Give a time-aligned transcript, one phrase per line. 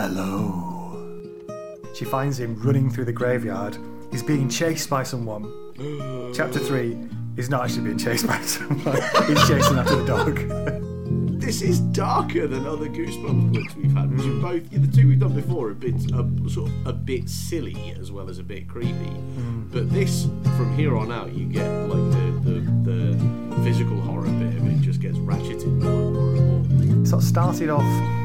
[0.00, 0.96] Hello.
[1.94, 3.76] She finds him running through the graveyard.
[4.10, 5.44] He's being chased by someone.
[6.34, 6.96] Chapter 3
[7.36, 8.96] He's not actually being chased by someone.
[9.26, 10.86] He's chasing after the dog.
[11.40, 14.42] This is darker than other Goosebumps books we've had, which are mm.
[14.42, 18.12] both the two we've done before have been a, sort of a bit silly as
[18.12, 18.92] well as a bit creepy.
[18.92, 19.72] Mm.
[19.72, 24.54] But this, from here on out, you get like the, the, the physical horror bit
[24.54, 27.06] of it just gets ratcheted more and more and more.
[27.06, 28.20] sort of started off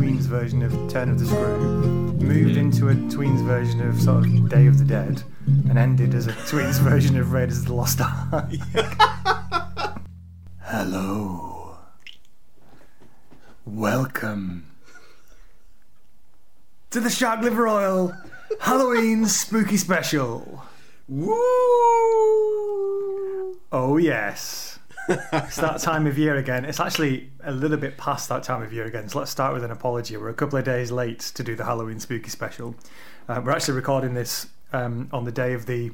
[0.00, 1.58] Tweens version of Turn of the Screw,
[2.14, 2.58] moved hmm.
[2.58, 5.22] into a Tweens version of sort of Day of the Dead,
[5.68, 8.50] and ended as a Tweens version of Raiders of the Lost Ark.
[10.62, 11.76] Hello.
[13.66, 14.70] Welcome
[16.88, 18.16] to the Shark Liver Oil
[18.60, 20.62] Halloween Spooky Special.
[21.08, 21.36] Woo!
[23.70, 24.69] Oh, yes.
[25.08, 26.64] It's that time of year again.
[26.64, 29.08] It's actually a little bit past that time of year again.
[29.08, 30.16] So let's start with an apology.
[30.16, 32.74] We're a couple of days late to do the Halloween spooky special.
[33.28, 35.92] Uh, we're actually recording this um, on the day of the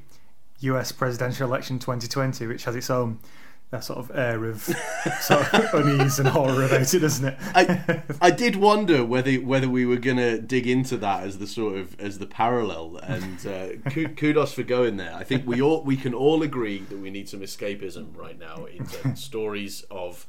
[0.60, 3.18] US presidential election 2020, which has its own
[3.72, 4.62] uh, sort of air of
[5.20, 7.36] sort of unease and horror about it, doesn't it?
[7.54, 11.76] I, I did wonder whether whether we were gonna dig into that as the sort
[11.76, 15.14] of as the parallel, and uh, kudos for going there.
[15.14, 18.66] I think we all we can all agree that we need some escapism right now
[18.66, 20.26] in stories of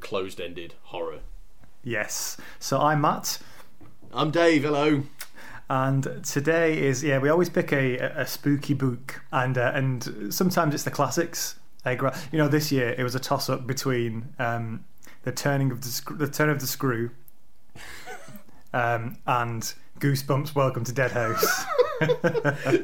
[0.00, 1.20] closed-ended horror.
[1.82, 2.36] yes.
[2.58, 3.38] So I'm Matt.
[4.12, 4.64] I'm Dave.
[4.64, 5.04] Hello.
[5.70, 10.74] And today is yeah we always pick a, a spooky book and uh, and sometimes
[10.74, 11.56] it's the classics.
[11.84, 14.84] Gra- you know, this year it was a toss up between um,
[15.22, 17.10] the turning of the sc- the turn of the screw
[18.72, 20.54] um, and Goosebumps.
[20.54, 21.64] Welcome to Dead House.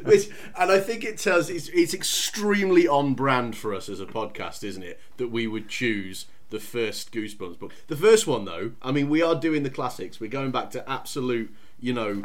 [0.03, 4.05] Which, and I think it tells it's, it's extremely on brand for us as a
[4.05, 4.99] podcast, isn't it?
[5.17, 7.73] That we would choose the first Goosebumps book.
[7.87, 10.19] The first one, though, I mean, we are doing the classics.
[10.19, 12.23] We're going back to absolute, you know,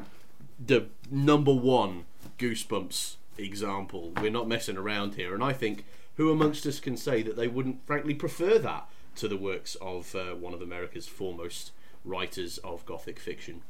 [0.64, 2.04] the number one
[2.38, 4.12] Goosebumps example.
[4.20, 5.84] We're not messing around here, and I think
[6.16, 10.14] who amongst us can say that they wouldn't, frankly, prefer that to the works of
[10.14, 11.72] uh, one of America's foremost
[12.04, 13.62] writers of gothic fiction?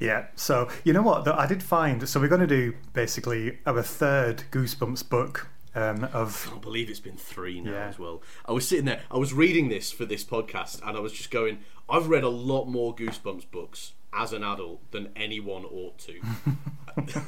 [0.00, 0.26] yeah.
[0.36, 1.24] So you know what?
[1.24, 2.08] Though I did find.
[2.08, 6.88] So we're going to do basically our third Goosebumps book um, of I can't believe
[6.90, 7.88] it's been three now Yeah.
[7.88, 8.22] as well.
[8.46, 11.30] I was sitting there, I was reading this for this podcast, and I was just
[11.30, 11.58] going,
[11.88, 16.20] I've read a lot more Goosebumps books as an adult than anyone ought to.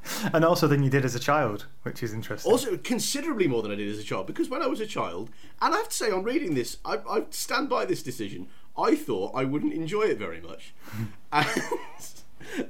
[0.32, 2.50] and also than you did as a child, which is interesting.
[2.50, 5.30] also, considerably more than I did as a child, because when I was a child,
[5.60, 8.48] and I have to say, on reading this, I, I stand by this decision.
[8.76, 10.72] I thought I wouldn't enjoy it very much,
[11.32, 11.48] and,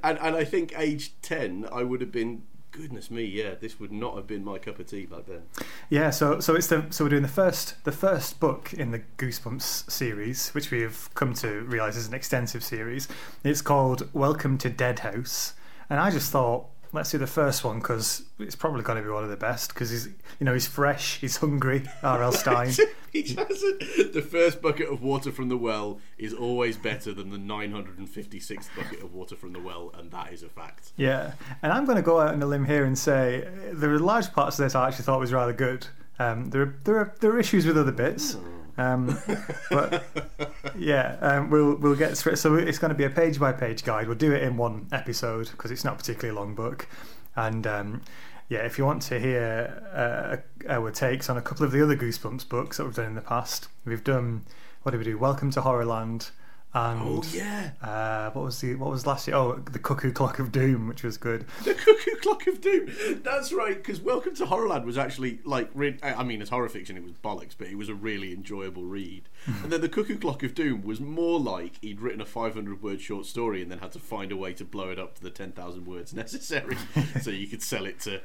[0.03, 2.43] and and I think age ten, I would have been.
[2.73, 5.43] Goodness me, yeah, this would not have been my cup of tea back then.
[5.91, 9.03] Yeah, so so it's the so we're doing the first the first book in the
[9.19, 13.09] Goosebumps series, which we have come to realise is an extensive series.
[13.45, 15.53] It's called Welcome to Dead House,
[15.91, 19.11] and I just thought let's do the first one because it's probably going to be
[19.11, 21.85] one of the best because he's you know he's fresh, he's hungry.
[22.03, 22.33] R.L.
[22.33, 22.73] Stine.
[23.13, 23.23] he.
[23.23, 29.03] The first bucket of water from the well is always better than the 956th bucket
[29.03, 30.93] of water from the well, and that is a fact.
[30.97, 31.33] Yeah,
[31.63, 34.33] and I'm going to go out on a limb here and say there are large
[34.33, 35.87] parts of this I actually thought was rather good.
[36.19, 38.37] Um, there, are, there are there are issues with other bits,
[38.83, 39.19] um,
[39.71, 40.05] but
[40.77, 42.37] yeah, um, we'll we'll get through.
[42.37, 44.07] So it's going to be a page by page guide.
[44.07, 46.89] We'll do it in one episode because it's not a particularly long book,
[47.37, 48.03] and um,
[48.49, 51.97] yeah, if you want to hear uh, our takes on a couple of the other
[51.97, 54.43] Goosebumps books that we've done in the past, we've done
[54.83, 55.17] what did we do?
[55.17, 56.31] Welcome to Horrorland.
[56.75, 57.73] And Oh, yeah.
[57.83, 59.37] uh, what was the what was last year?
[59.37, 61.45] Oh, the Cuckoo Clock of Doom, which was good.
[61.65, 63.21] The Cuckoo Clock of Doom.
[63.23, 66.97] That's right, because Welcome to Horrorland was actually like, re- I mean, as horror fiction,
[66.97, 69.29] it was bollocks, but it was a really enjoyable read.
[69.63, 73.01] and then the Cuckoo Clock of Doom was more like he'd written a 500 word
[73.03, 75.31] short story and then had to find a way to blow it up to the
[75.31, 76.77] 10,000 words necessary,
[77.21, 78.21] so you could sell it to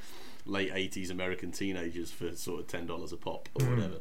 [0.46, 3.98] late 80s American teenagers for sort of ten dollars a pop or whatever.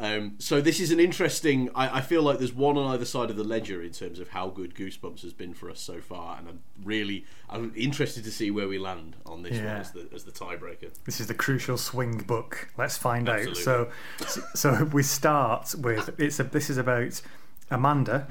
[0.00, 1.70] Um, so this is an interesting.
[1.74, 4.28] I, I feel like there's one on either side of the ledger in terms of
[4.28, 8.30] how good Goosebumps has been for us so far, and I'm really I'm interested to
[8.30, 10.90] see where we land on this one as the as the tiebreaker.
[11.04, 12.68] This is the crucial swing book.
[12.78, 13.72] Let's find Absolutely.
[13.72, 13.92] out.
[14.28, 16.44] So, so we start with it's a.
[16.44, 17.20] This is about
[17.68, 18.28] Amanda,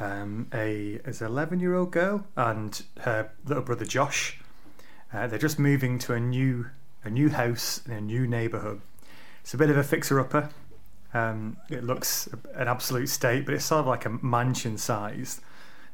[0.00, 4.40] um, a as an eleven year old girl, and her little brother Josh.
[5.12, 6.66] Uh, they're just moving to a new
[7.04, 8.80] a new house in a new neighbourhood.
[9.42, 10.50] It's a bit of a fixer upper.
[11.14, 15.40] Um, it looks an absolute state, but it's sort of like a mansion sized.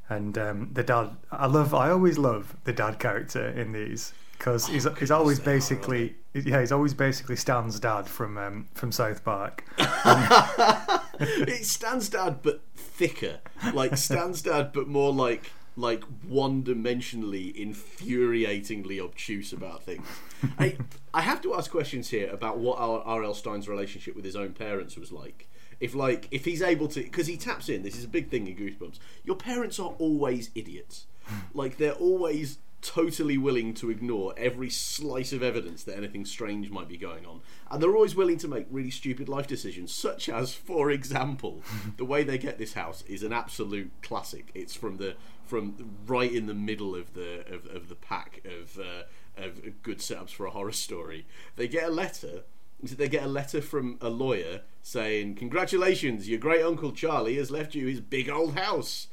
[0.09, 4.67] And um, the dad, I love, I always love the dad character in these because
[4.67, 9.65] he's, he's always basically, yeah, he's always basically Stan's dad from um, from South Park.
[9.79, 13.39] it's Stan's dad, but thicker.
[13.75, 20.07] Like Stan's dad, but more like like one-dimensionally, infuriatingly obtuse about things.
[20.59, 20.77] I,
[21.15, 23.35] I have to ask questions here about what R.L.
[23.35, 25.49] Stine's relationship with his own parents was like.
[25.81, 27.83] If like if he's able to, because he taps in.
[27.83, 28.99] This is a big thing in Goosebumps.
[29.25, 31.07] Your parents are always idiots.
[31.55, 36.89] like they're always totally willing to ignore every slice of evidence that anything strange might
[36.89, 37.41] be going on.
[37.71, 41.63] And they're always willing to make really stupid life decisions, such as, for example,
[41.97, 44.51] the way they get this house is an absolute classic.
[44.55, 45.17] It's from the
[45.51, 45.75] from
[46.07, 49.03] right in the middle of the of, of the pack of uh,
[49.37, 51.27] of good setups for a horror story.
[51.57, 52.45] They get a letter.
[52.83, 57.75] They get a letter from a lawyer saying, "Congratulations, your great uncle Charlie has left
[57.75, 59.09] you his big old house,"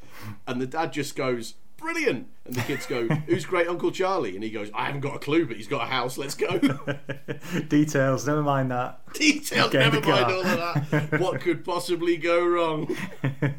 [0.46, 2.28] and the dad just goes, brilliant.
[2.46, 4.36] And the kids go, who's great Uncle Charlie?
[4.36, 6.18] And he goes, I haven't got a clue, but he's got a house.
[6.18, 6.60] Let's go.
[7.68, 9.02] Details, never mind that.
[9.14, 11.20] Details, Get never mind all of that.
[11.20, 12.96] What could possibly go wrong?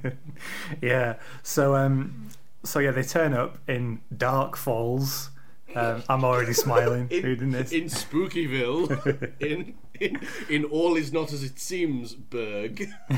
[0.82, 1.16] yeah.
[1.42, 2.27] So um,
[2.68, 5.30] so yeah, they turn up in Dark Falls.
[5.74, 7.72] Um, I'm already smiling reading this.
[7.72, 12.88] in Spookyville, in, in in all is not as it seems, Berg.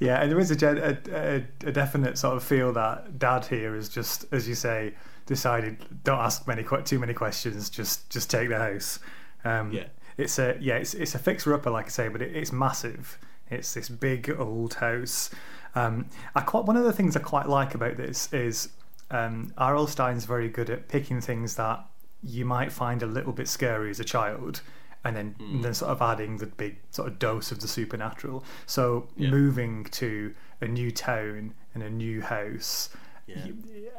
[0.00, 3.74] yeah, and there is a, a, a, a definite sort of feel that Dad here
[3.76, 4.94] is just, as you say,
[5.26, 7.68] decided don't ask many too many questions.
[7.68, 8.98] Just just take the house.
[9.44, 9.86] Um, Yeah.
[10.16, 13.18] It's a yeah, it's it's a fixer upper, like I say, but it, it's massive.
[13.50, 15.30] It's this big old house.
[15.74, 18.70] Um, I quite one of the things I quite like about this is
[19.10, 19.86] um, R.L.
[19.86, 21.84] Stine's very good at picking things that
[22.22, 24.60] you might find a little bit scary as a child,
[25.04, 25.62] and then Hmm.
[25.62, 28.44] then sort of adding the big sort of dose of the supernatural.
[28.66, 29.30] So Yeah.
[29.30, 32.88] moving to a new town and a new house.
[33.26, 33.46] Yeah.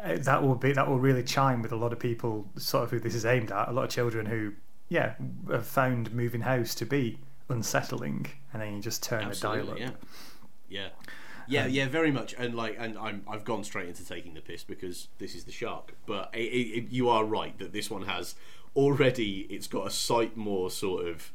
[0.05, 2.91] y- That will be that will really chime with a lot of people, sort of
[2.91, 3.69] who this is aimed at.
[3.69, 4.53] A lot of children who,
[4.89, 5.13] yeah,
[5.49, 9.79] have found moving house to be unsettling, and then you just turn the dial up.
[9.79, 9.91] Absolutely,
[10.69, 10.89] yeah,
[11.49, 12.35] yeah, yeah, yeah, very much.
[12.37, 15.51] And like, and I'm I've gone straight into taking the piss because this is the
[15.51, 15.95] shark.
[16.05, 18.35] But it, it, you are right that this one has
[18.75, 19.47] already.
[19.49, 21.31] It's got a sight more sort of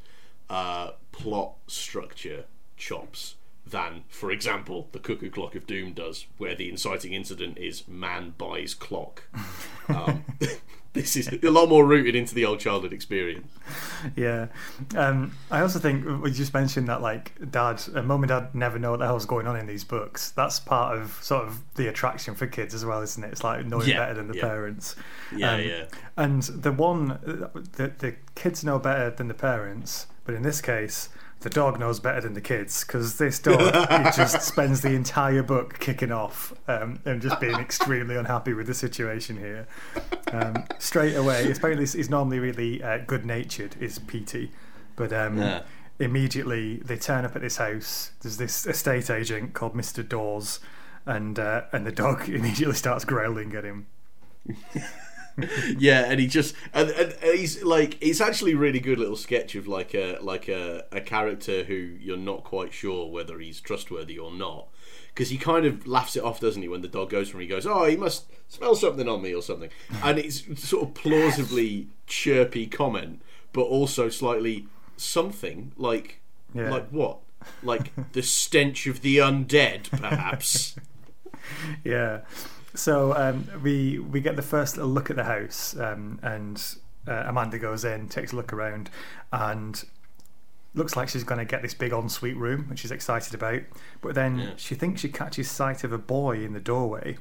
[0.48, 2.44] uh, plot structure
[2.76, 7.88] chops than, for example, the Cuckoo Clock of Doom does, where the inciting incident is
[7.88, 9.24] man buys clock.
[9.86, 10.24] Um,
[10.94, 13.52] this is a lot more rooted into the old childhood experience.
[14.16, 14.46] Yeah,
[14.96, 18.78] um, I also think we just mentioned that like dad, uh, mum and dad never
[18.78, 20.30] know what the hell's going on in these books.
[20.30, 23.32] That's part of sort of the attraction for kids as well, isn't it?
[23.32, 24.42] It's like knowing Yeah, better than the yeah.
[24.42, 24.96] parents.
[25.34, 25.84] Yeah, Um, yeah.
[26.16, 27.08] And the one,
[27.76, 31.08] the the kids know better than the parents, but in this case.
[31.44, 35.42] The dog knows better than the kids because this dog he just spends the entire
[35.42, 39.66] book kicking off um, and just being extremely unhappy with the situation here.
[40.32, 44.52] Um, straight away, apparently he's normally really uh, good natured, is Petey,
[44.96, 45.62] but um, Yeah.
[45.98, 48.12] immediately they turn up at this house.
[48.22, 50.60] There's this estate agent called Mister Dawes,
[51.04, 53.86] and uh, and the dog immediately starts growling at him.
[55.78, 59.54] yeah, and he just and, and, he's like it's actually a really good little sketch
[59.54, 64.18] of like a like a, a character who you're not quite sure whether he's trustworthy
[64.18, 64.68] or not
[65.08, 66.68] because he kind of laughs it off, doesn't he?
[66.68, 69.34] When the dog goes from, him, he goes, "Oh, he must smell something on me
[69.34, 69.70] or something,"
[70.02, 73.22] and it's sort of plausibly chirpy comment,
[73.52, 74.66] but also slightly
[74.96, 76.20] something like
[76.54, 76.70] Yeah.
[76.70, 77.18] like what,
[77.62, 80.76] like the stench of the undead, perhaps.
[81.84, 82.20] Yeah.
[82.74, 86.60] So um, we we get the first little look at the house, um, and
[87.06, 88.90] uh, Amanda goes in, takes a look around,
[89.32, 89.84] and
[90.74, 93.60] looks like she's going to get this big ensuite room, which she's excited about.
[94.00, 94.50] But then Yeah.
[94.56, 97.18] she thinks she catches sight of a boy in the doorway,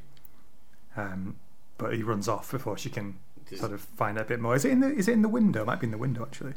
[0.97, 1.35] um,
[1.77, 3.19] but he runs off before she can
[3.55, 4.55] sort of find out a bit more.
[4.55, 5.61] Is it in the Is it in the window?
[5.61, 6.53] It might be in the window actually.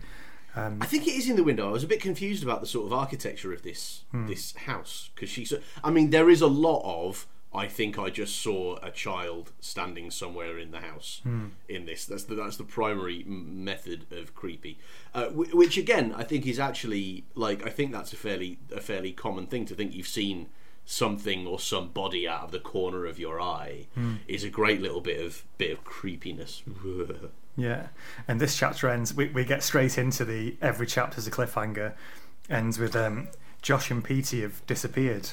[0.55, 1.69] Um, I think it is in the window.
[1.69, 5.29] I was a bit confused about the sort of architecture of this this house because
[5.29, 5.53] she's.
[5.85, 7.27] I mean, there is a lot of.
[7.55, 11.23] I think I just saw a child standing somewhere in the house.
[11.69, 14.79] In this, that's the, that's the primary m- method of creepy,
[15.15, 18.81] uh, wh- which again I think is actually like I think that's a fairly a
[18.81, 20.49] fairly common thing to think you've seen
[20.85, 23.87] something or somebody out of the corner of your eye
[24.29, 26.63] is a great little bit of bit of creepiness.
[27.57, 27.87] Yeah,
[28.29, 29.15] and this chapter ends.
[29.15, 31.95] We, we get straight into the every chapter's a cliffhanger,
[32.51, 33.29] ends with um,
[33.63, 35.31] Josh and Petey have disappeared.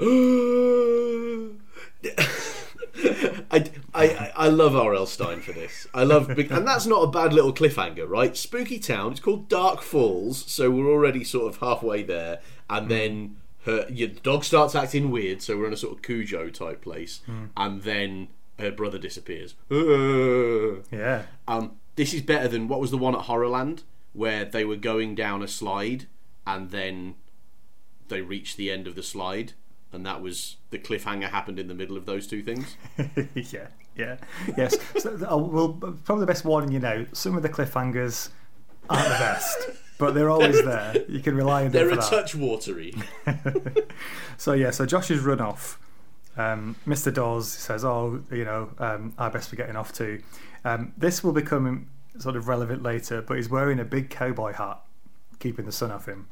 [3.52, 3.64] I,
[3.94, 5.06] I, I love R.L.
[5.06, 5.86] Stine for this.
[5.92, 8.36] I love, and that's not a bad little cliffhanger, right?
[8.36, 9.12] Spooky Town.
[9.12, 14.08] It's called Dark Falls, so we're already sort of halfway there, and then her your
[14.08, 17.20] dog starts acting weird, so we're in a sort of Cujo type place,
[17.56, 18.28] and then
[18.58, 19.54] her brother disappears.
[20.92, 24.76] Yeah, Um, this is better than what was the one at Horrorland where they were
[24.76, 26.06] going down a slide
[26.46, 27.14] and then
[28.08, 29.52] they reached the end of the slide
[29.92, 32.76] and that was the cliffhanger happened in the middle of those two things.
[33.34, 34.16] yeah, Yeah.
[34.56, 34.76] Yes.
[34.98, 35.68] So, uh, well,
[36.04, 37.06] probably the best warning you know.
[37.12, 38.30] Some of the cliffhangers
[38.88, 39.58] aren't the best,
[39.98, 40.96] but they're always there.
[41.08, 42.10] You can rely on them They're for a that.
[42.10, 42.94] touch watery.
[44.38, 45.78] So yeah, so Josh has run off.
[46.36, 47.12] Um, Mr.
[47.12, 50.22] Dawes says, "Oh, you know, um, I best be getting off too."
[50.64, 54.80] Um, this will become sort of relevant later, but he's wearing a big cowboy hat,
[55.40, 56.28] keeping the sun off him.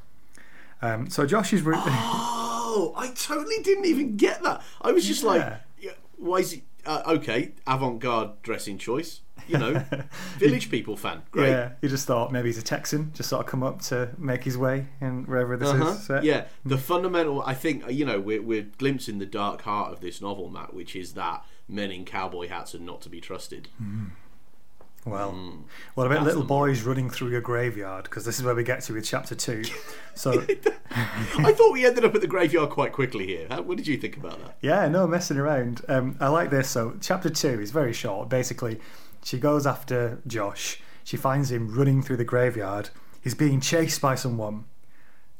[0.80, 1.62] Um, so Josh is.
[1.62, 1.76] Re-
[2.70, 4.62] Oh, I totally didn't even get that.
[4.82, 5.56] I was just like, Yeah.
[5.80, 6.62] yeah, why is he?
[6.84, 9.20] Uh, okay, avant-garde dressing choice.
[9.46, 9.82] You know,
[10.38, 11.22] village people fan.
[11.30, 11.48] Great.
[11.48, 14.44] yeah, he just thought maybe he's a Texan, just sort of come up to make
[14.44, 15.90] his way in wherever this Uh-huh.
[15.92, 16.02] is.
[16.02, 16.22] set.
[16.24, 17.40] Yeah, the fundamental.
[17.42, 20.94] I think you know we're we're glimpsing the dark heart of this novel, Matt, which
[20.94, 23.68] is that men in cowboy hats are not to be trusted.
[25.04, 25.58] Well,
[25.94, 28.04] what about little boys running through a graveyard?
[28.04, 29.64] Because this is where we get to with chapter two.
[30.14, 30.32] So
[30.90, 33.46] I thought we ended up at the graveyard quite quickly here.
[33.48, 34.56] How, what did you think about that?
[34.60, 35.82] Yeah, no messing around.
[35.86, 36.68] Um, I like this.
[36.68, 38.28] So, chapter two is very short.
[38.28, 38.80] Basically,
[39.22, 40.80] she goes after Josh.
[41.04, 42.90] She finds him running through the graveyard.
[43.22, 44.64] He's being chased by someone.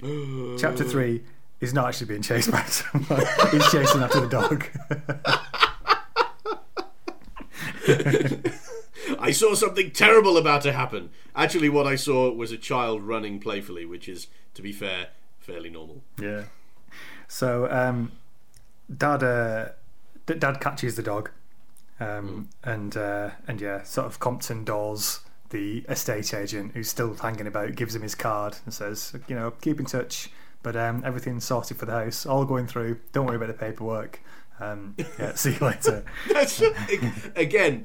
[0.58, 1.24] chapter three
[1.60, 3.26] is not actually being chased by someone.
[3.50, 4.64] He's chasing after the dog.
[9.18, 11.10] I saw something terrible about to happen.
[11.34, 15.70] Actually, what I saw was a child running playfully, which is, to be fair, fairly
[15.70, 16.02] normal.
[16.20, 16.44] yeah.
[17.28, 18.12] So, um,
[18.94, 19.68] Dad, uh,
[20.26, 21.30] D- Dad catches the dog,
[22.00, 27.46] um, and uh, and yeah, sort of Compton Dawes, the estate agent who's still hanging
[27.46, 30.30] about, gives him his card and says, you know, keep in touch.
[30.62, 32.98] But um, everything's sorted for the house, all going through.
[33.12, 34.20] Don't worry about the paperwork.
[34.58, 36.04] Um, yeah, see you later.
[36.32, 36.62] That's
[37.36, 37.84] again.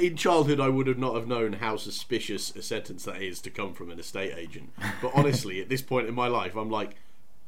[0.00, 3.50] In childhood, I would have not have known how suspicious a sentence that is to
[3.50, 4.72] come from an estate agent.
[5.00, 6.94] But honestly, at this point in my life, I'm like,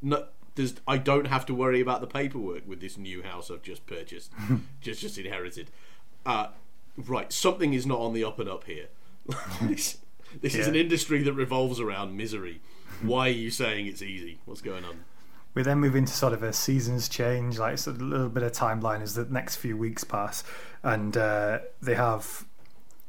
[0.02, 0.26] no,
[0.56, 3.86] there's, I don't have to worry about the paperwork with this new house I've just
[3.86, 4.32] purchased,
[4.80, 5.70] just just inherited.
[6.26, 6.48] Uh,
[6.96, 8.86] right, something is not on the up and up here.
[9.62, 9.98] this
[10.40, 12.60] this is an industry that revolves around misery.
[13.02, 14.38] Why are you saying it's easy?
[14.44, 15.04] What's going on?
[15.54, 18.42] We then move into sort of a seasons change, like sort of a little bit
[18.42, 20.42] of timeline as the next few weeks pass,
[20.82, 22.44] and uh, they have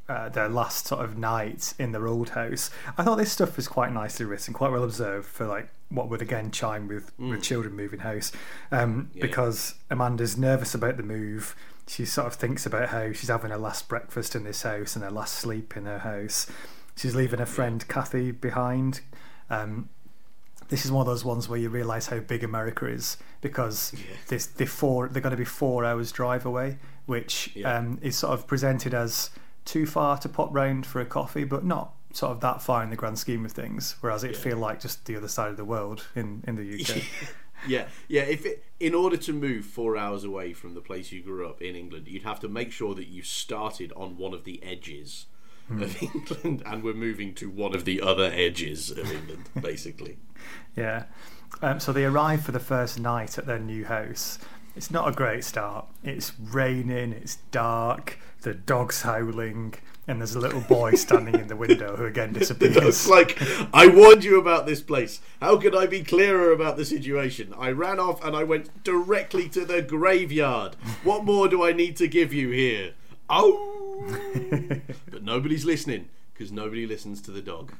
[0.08, 2.70] uh, their last sort of night in their old house.
[2.98, 6.22] I thought this stuff was quite nicely written, quite well observed for like what would
[6.22, 8.32] again chime with with children moving house,
[8.72, 9.24] um, Yeah.
[9.24, 11.56] because Amanda's nervous about the move.
[11.88, 15.04] She sort of thinks about how she's having her last breakfast in this house and
[15.04, 16.48] her last sleep in her house.
[16.96, 19.02] She's leaving her friend Kathy behind.
[19.50, 19.90] Um,
[20.70, 24.16] this is one of those ones where you realise how big America is because Yeah.
[24.28, 27.78] this they four they're going to be four hours drive away, which Yeah.
[27.78, 29.30] um, is sort of presented as
[29.66, 32.90] too far to pop round for a coffee, but not sort of that far in
[32.90, 33.96] the grand scheme of things.
[34.02, 34.38] Whereas it Yeah.
[34.40, 37.04] feel like just the other side of the world in in the UK.
[37.68, 38.22] yeah, yeah.
[38.24, 41.62] If it, in order to move four hours away from the place you grew up
[41.62, 45.26] in England, you'd have to make sure that you started on one of the edges
[45.70, 50.18] of England, and we're moving to one of the other edges of England, basically.
[50.76, 51.06] Yeah.
[51.62, 54.40] Um, so they arrive for the first night at their new house.
[54.76, 55.86] It's not a great start.
[56.04, 59.76] It's raining, it's dark, the dog's howling,
[60.08, 63.08] and there's a little boy standing in the window who again It's disappears.
[63.10, 63.42] like
[63.74, 65.22] I warned you about this place.
[65.42, 67.54] How could I be clearer about the situation?
[67.58, 70.76] I ran off and I went directly to the graveyard.
[71.04, 72.94] What more do I need to give you here?
[73.30, 74.06] Oh,
[75.10, 77.72] but nobody's listening because nobody listens to the dog.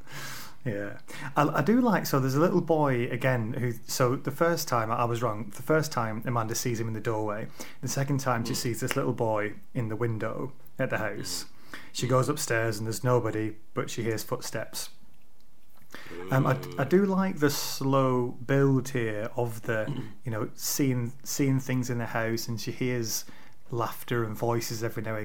[0.66, 0.98] Yeah,
[1.38, 2.08] I, I do like.
[2.08, 3.74] So there's a little boy again who.
[3.88, 5.52] So the first time I was wrong.
[5.56, 7.48] The first time Amanda sees him in the doorway.
[7.82, 11.46] The second time she sees this little boy in the window at the house.
[11.92, 14.90] She goes upstairs and there's nobody, but she hears footsteps.
[16.32, 19.92] Um, I, I do like the slow build here of the,
[20.26, 23.26] you know, seeing seeing things in the house, and she hears
[23.72, 25.16] laughter and voices every now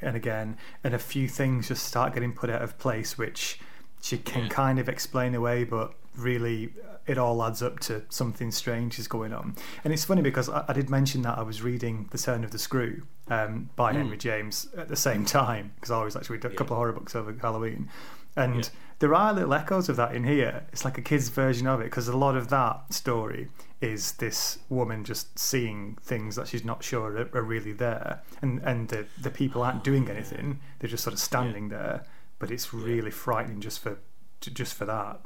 [0.00, 3.60] and again, and a few things just start getting put out of place, which
[4.00, 4.48] she can Yeah.
[4.48, 6.72] kind of explain away, but really
[7.06, 9.56] it all adds up to something strange is going on.
[9.84, 12.50] And it's funny because I, I did mention that I was reading The Turn of
[12.52, 16.44] the Screw um, by Henry James at the same time because I always to read
[16.44, 17.88] a couple of horror books over Halloween.
[18.36, 18.70] And Yeah.
[19.00, 20.64] there are little echoes of that in here.
[20.72, 23.48] It's like a kid's version of it because a lot of that story
[23.80, 28.60] is this woman just seeing things that she's not sure are, are really there, and
[28.62, 32.04] and the the people aren't doing anything; they're just sort of standing there.
[32.40, 33.98] But it's really frightening just for
[34.40, 35.20] just for that.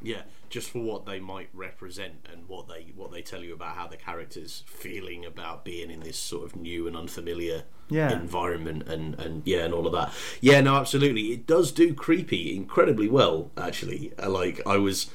[0.00, 3.76] Yeah, just for what they might represent and what they what they tell you about
[3.76, 8.10] how the characters feeling about being in this sort of new and unfamiliar Yeah.
[8.12, 10.12] environment and and yeah and all of that.
[10.40, 11.32] Yeah, no, absolutely.
[11.32, 13.50] It does do creepy incredibly well.
[13.56, 15.10] Actually, Uh, like I was,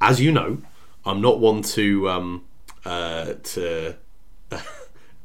[0.00, 0.58] as you know,
[1.06, 2.44] I'm not one to um
[2.84, 3.96] uh to.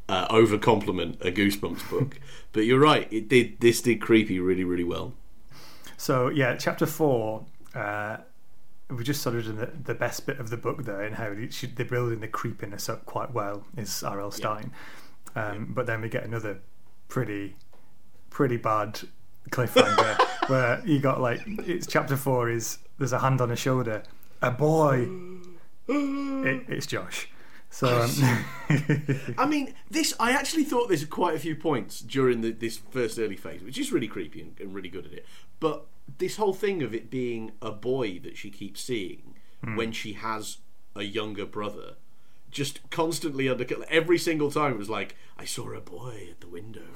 [0.09, 2.19] uh, over compliment a Goosebumps book.
[2.51, 3.59] but you're right, it did.
[3.59, 5.13] This did creepy really, really well.
[5.99, 7.45] So yeah, chapter four.
[7.75, 8.17] Uh,
[8.89, 11.25] we just sort of done the, the best bit of the book there, and how
[11.25, 13.65] it should, they're building the creepiness up quite well.
[13.75, 14.31] Is R.L.
[14.31, 14.71] Stine,
[15.35, 16.61] um, but then we get another
[17.09, 17.57] pretty,
[18.29, 19.01] pretty bad
[19.51, 24.03] cliffhanger where you got like it's chapter four is there's a hand on a shoulder,
[24.41, 25.07] a boy.
[25.91, 27.27] It, it's Josh.
[27.69, 28.45] So um,
[29.37, 30.13] I mean, this.
[30.19, 33.77] I actually thought there's quite a few points during the, this first early phase, which
[33.77, 35.25] is really creepy and, and really good at it.
[35.59, 35.85] But
[36.17, 39.35] this whole thing of it being a boy that she keeps seeing
[39.75, 40.59] when she has
[40.95, 41.95] a younger brother,
[42.49, 46.47] just constantly under every single time it was like, I saw a boy at the
[46.47, 46.87] window.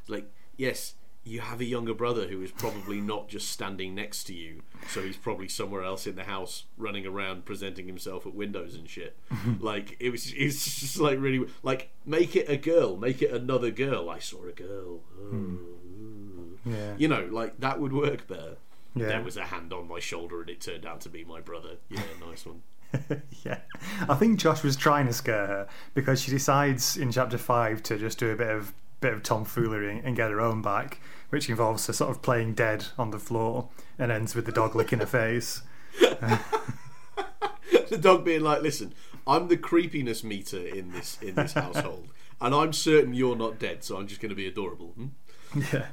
[0.00, 4.24] It's like, yes, you have a younger brother who is probably not just standing next
[4.24, 8.34] to you, so he's probably somewhere else in the house running around presenting himself at
[8.34, 9.16] windows and shit.
[9.60, 13.70] like it was, it's just like really like make it a girl, make it another
[13.70, 14.10] girl.
[14.10, 15.00] I saw a girl.
[15.20, 15.58] Oh.
[16.64, 18.56] yeah, You know, like that would work better.
[18.94, 19.06] Yeah.
[19.06, 21.76] There was a hand on my shoulder, and it turned out to be my brother.
[21.88, 22.62] Yeah, nice one.
[23.44, 23.60] yeah.
[24.08, 27.96] I think Josh was trying to scare her because she decides in chapter five to
[27.96, 31.86] just do a bit of bit of tomfoolery and get her own back, which involves
[31.88, 33.68] her sort of playing dead on the floor
[33.98, 35.62] and ends with the dog licking her face.
[36.00, 38.94] the dog being like, "Listen,
[39.26, 42.08] I'm the creepiness meter in this in this household,
[42.40, 45.08] and I'm certain you're not dead, so I'm just going to be adorable." Hmm?
[45.72, 45.88] Yeah.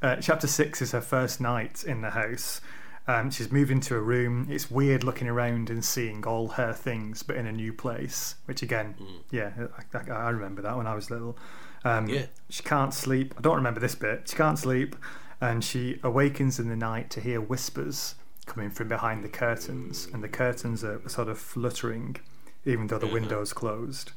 [0.00, 2.60] Uh, chapter six is her first night in the house.
[3.06, 4.46] Um, she's moved into a room.
[4.50, 8.36] It's weird looking around and seeing all her things, but in a new place.
[8.46, 8.94] Which again,
[9.30, 9.52] yeah,
[9.92, 11.36] I, I, I remember that when I was little.
[11.84, 12.26] Um, Yeah.
[12.50, 13.34] She can't sleep.
[13.36, 14.28] I don't remember this bit.
[14.28, 14.94] She can't sleep,
[15.40, 18.14] and she awakens in the night to hear whispers
[18.46, 22.16] coming from behind the curtains, and the curtains are sort of fluttering,
[22.64, 24.12] even though the window's closed.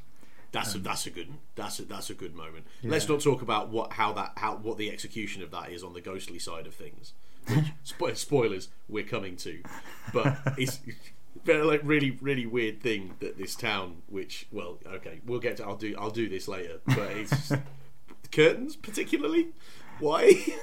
[0.52, 2.66] That's a, that's a good that's a, that's a good moment.
[2.84, 5.94] Let's not talk about what how that how what the execution of that is on
[5.94, 7.14] the ghostly side of things.
[7.48, 9.62] Which, spo- spoilers, we're coming to,
[10.14, 10.80] but it's
[11.46, 15.66] like really really weird thing that this town, which well, okay, we'll get to.
[15.66, 17.52] I'll do I'll do this later, but it's
[18.32, 19.50] curtains particularly.
[20.00, 20.46] Why?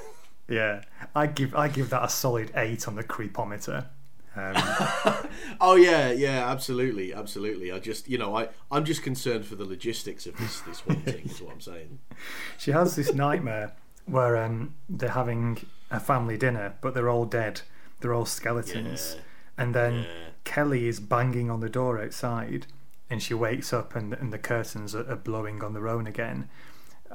[0.46, 0.82] Yeah,
[1.14, 3.86] I give I give that a solid eight on the creepometer.
[4.36, 4.54] Um,
[5.60, 7.72] Oh yeah, yeah, absolutely, absolutely.
[7.72, 11.24] I just, you know, I, I'm just concerned for the logistics of this this haunting.
[11.30, 11.98] is what I'm saying.
[12.58, 13.72] she has this nightmare
[14.04, 17.62] where um, they're having a family dinner, but they're all dead.
[18.00, 19.14] They're all skeletons.
[19.16, 19.22] Yeah.
[19.56, 20.04] And then Yeah.
[20.44, 22.66] Kelly is banging on the door outside,
[23.10, 26.48] and she wakes up, and, and the curtains are, are blowing on their own again.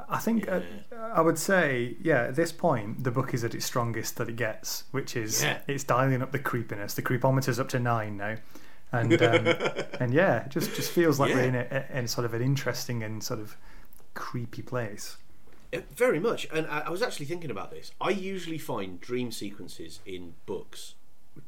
[0.08, 0.62] I think uh,
[1.13, 4.38] I would say, yeah, at this point, the book is at its strongest that it
[4.38, 5.60] gets, which is Yeah.
[5.67, 6.93] it's dialing up the creepiness.
[6.93, 8.38] The creepometer's up to nine now.
[8.93, 9.45] And um,
[9.99, 13.04] and yeah, it just just feels like we're in a, in sort of an interesting
[13.04, 13.58] and sort of
[14.13, 15.17] creepy place.
[15.73, 17.91] Uh, Very much, and I, I was actually thinking about this.
[18.02, 20.95] I usually find dream sequences in books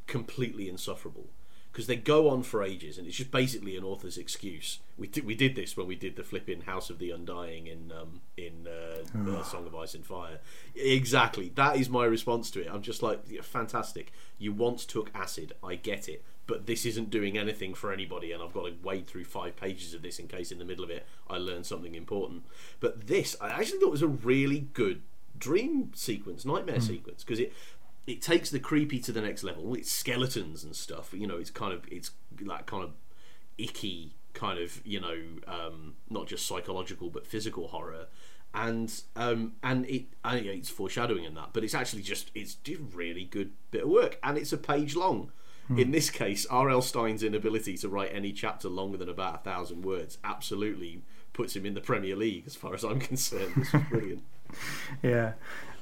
[0.07, 1.29] completely insufferable
[1.71, 4.79] because they go on for ages, and it's just basically an author's excuse.
[4.97, 7.91] We did we did this when we did the flipping House of the Undying in
[7.91, 10.39] um, in uh, uh, Song of Ice and Fire.
[10.75, 12.67] Exactly, that is my response to it.
[12.71, 14.11] I'm just like, fantastic.
[14.37, 16.23] You once took acid, I get it.
[16.47, 19.93] But this isn't doing anything for anybody, and I've got to wade through five pages
[19.93, 22.43] of this in case in the middle of it I learn something important.
[22.81, 25.03] But this, I actually thought was a really good
[25.37, 27.53] dream sequence, nightmare sequence, because it
[28.07, 29.73] it takes the creepy to the next level.
[29.75, 31.13] It's skeletons and stuff.
[31.13, 32.11] You know, it's kind of it's
[32.41, 32.91] that kind of
[33.57, 38.07] icky kind of you know um, not just psychological but physical horror.
[38.53, 42.57] And um, and it I know it's foreshadowing in that, but it's actually just it's
[42.67, 45.31] a really good bit of work, and it's a page long.
[45.77, 46.81] In this case, R.L.
[46.81, 51.65] Stine's inability to write any chapter longer than about a thousand words absolutely puts him
[51.65, 53.53] in the Premier League, as far as I'm concerned.
[53.55, 54.23] This is brilliant.
[55.01, 55.35] Yeah.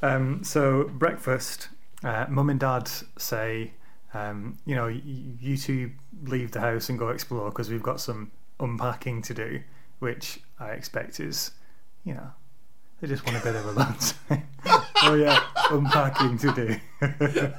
[0.03, 1.69] Um, so breakfast,
[2.03, 3.71] uh, mum and dad say,
[4.13, 5.91] um, you know, you two
[6.23, 9.61] leave the house and go explore because we've got some unpacking to do,
[9.99, 11.51] which I expect is,
[12.03, 12.31] you know,
[13.01, 14.13] they just want a bit of a lunch.
[15.03, 16.75] oh yeah, unpacking to do.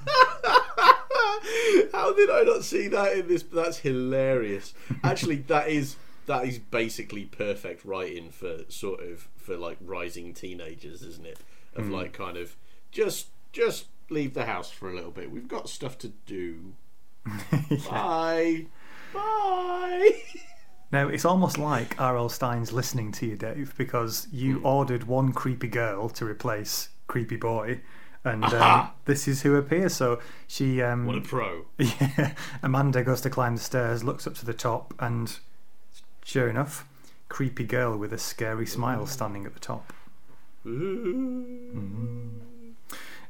[1.92, 3.42] How did I not see that in this?
[3.44, 4.74] That's hilarious.
[5.02, 11.02] Actually, that is that is basically perfect writing for sort of for like rising teenagers,
[11.02, 11.38] isn't it?
[11.74, 12.56] Of like kind of
[12.90, 15.30] just just leave the house for a little bit.
[15.30, 16.74] We've got stuff to do.
[17.88, 18.66] Bye.
[19.14, 20.10] Bye.
[20.92, 22.28] Now it's almost like R.L.
[22.30, 24.66] Stine's listening to you, Dave, because you Hmm.
[24.66, 27.80] ordered one creepy girl to replace creepy boy,
[28.24, 29.94] and um, this is who appears.
[29.94, 30.18] So
[30.48, 31.66] she, um, What a pro.
[31.78, 35.38] yeah, Amanda goes to climb the stairs, looks up to the top, and
[36.24, 36.84] sure enough,
[37.28, 39.92] creepy girl with a scary smile standing at the top.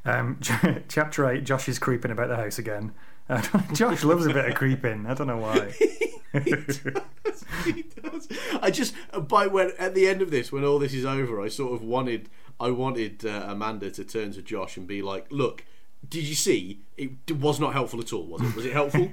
[0.05, 0.39] Um,
[0.87, 2.93] chapter 8 Josh is creeping about the house again.
[3.29, 3.41] Uh,
[3.73, 5.05] Josh loves a bit of creeping.
[5.05, 5.71] I don't know why.
[6.43, 7.45] he does.
[7.65, 8.27] He does.
[8.61, 8.93] I just
[9.27, 11.81] by when at the end of this, when all this is over, I sort of
[11.81, 15.65] wanted I wanted uh, Amanda to turn to Josh and be like, "Look,
[16.07, 16.81] did you see?
[16.97, 18.55] It was not helpful at all, was it?
[18.55, 19.11] Was it helpful?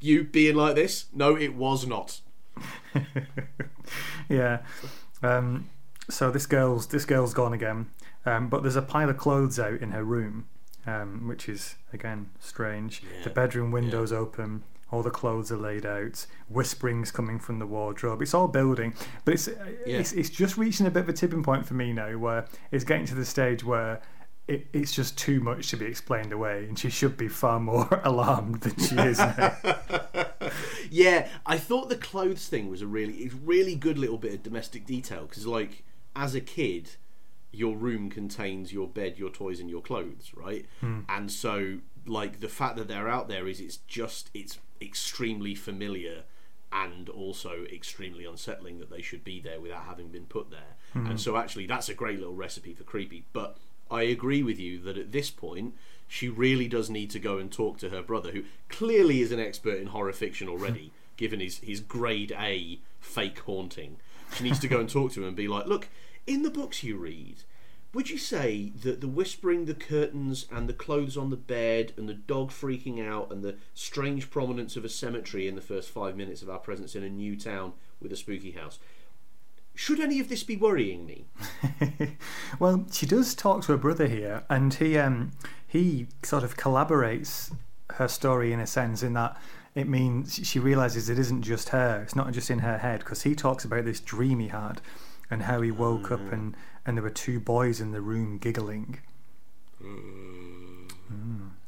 [0.00, 1.06] you being like this?
[1.12, 2.20] No, it was not."
[4.28, 4.58] yeah.
[5.22, 5.70] Um,
[6.08, 7.90] so this girl's this girl's gone again,
[8.26, 10.46] um, but there's a pile of clothes out in her room,
[10.86, 13.02] um, which is again strange.
[13.02, 13.24] Yeah.
[13.24, 14.64] The bedroom windows open.
[14.92, 16.26] All the clothes are laid out.
[16.48, 18.22] Whisperings coming from the wardrobe.
[18.22, 19.48] It's all building, but it's
[19.84, 22.84] it's, it's just reaching a bit of a tipping point for me now, where it's
[22.84, 24.00] getting to the stage where
[24.48, 28.00] it, it's just too much to be explained away, and she should be far more
[28.04, 29.56] alarmed than she is now.
[30.90, 34.42] yeah, I thought the clothes thing was a really, it's really good little bit of
[34.42, 35.84] domestic detail because, like,
[36.14, 36.90] as a kid,
[37.52, 40.66] your room contains your bed, your toys, and your clothes, right?
[40.80, 41.00] Hmm.
[41.08, 46.24] And so, like, the fact that they're out there is it's just it's extremely familiar
[46.72, 50.76] and also extremely unsettling that they should be there without having been put there.
[50.92, 51.06] Hmm.
[51.06, 53.24] And so, actually, that's a great little recipe for creepy.
[53.32, 53.56] But
[53.90, 55.74] I agree with you that at this point,
[56.08, 59.40] she really does need to go and talk to her brother, who clearly is an
[59.40, 63.96] expert in horror fiction already, given his, his grade A fake haunting.
[64.34, 65.88] She needs to go and talk to him and be like, look,
[66.26, 67.44] in the books you read,
[67.94, 72.08] would you say that the whispering, the curtains, and the clothes on the bed, and
[72.08, 76.16] the dog freaking out, and the strange prominence of a cemetery in the first five
[76.16, 78.78] minutes of our presence in a new town with a spooky house,
[79.74, 81.26] should any of this be worrying me?
[82.58, 85.32] well, she does talk to her brother here, and he um,
[85.66, 87.54] he sort of collaborates
[87.94, 89.40] her story in a sense in that
[89.74, 93.22] it means she realizes it isn't just her; it's not just in her head because
[93.22, 94.80] he talks about this dream he had
[95.30, 99.00] and how he woke up and and there were two boys in the room giggling.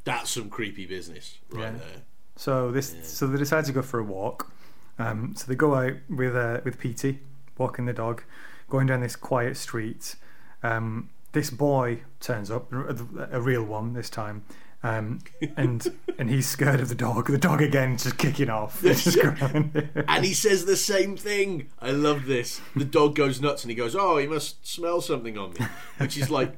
[0.05, 1.79] That's some creepy business right Yeah.
[1.79, 2.03] there.
[2.37, 4.51] So this so they decide to go for a walk.
[4.99, 7.21] Um, so they go out with uh, with Petey,
[7.57, 8.23] walking the dog,
[8.69, 10.15] going down this quiet street.
[10.63, 14.45] Um, this boy turns up, a real one this time,
[14.83, 15.21] um,
[15.57, 15.87] and
[16.19, 17.27] and he's scared of the dog.
[17.29, 18.81] The dog again just kicking off.
[18.83, 21.69] Just And he says the same thing.
[21.81, 22.61] I love this.
[22.77, 25.67] The dog goes nuts and he goes, Oh, he must smell something on me.
[25.99, 26.57] Which is like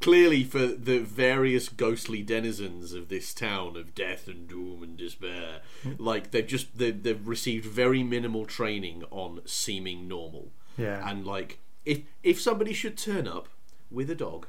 [0.00, 5.60] clearly for the various ghostly denizens of this town of death and doom and despair.
[5.98, 10.52] Like they've just they've, they've received very minimal training on seeming normal.
[10.76, 13.48] yeah, And like if if somebody should turn up
[13.90, 14.46] with a dog,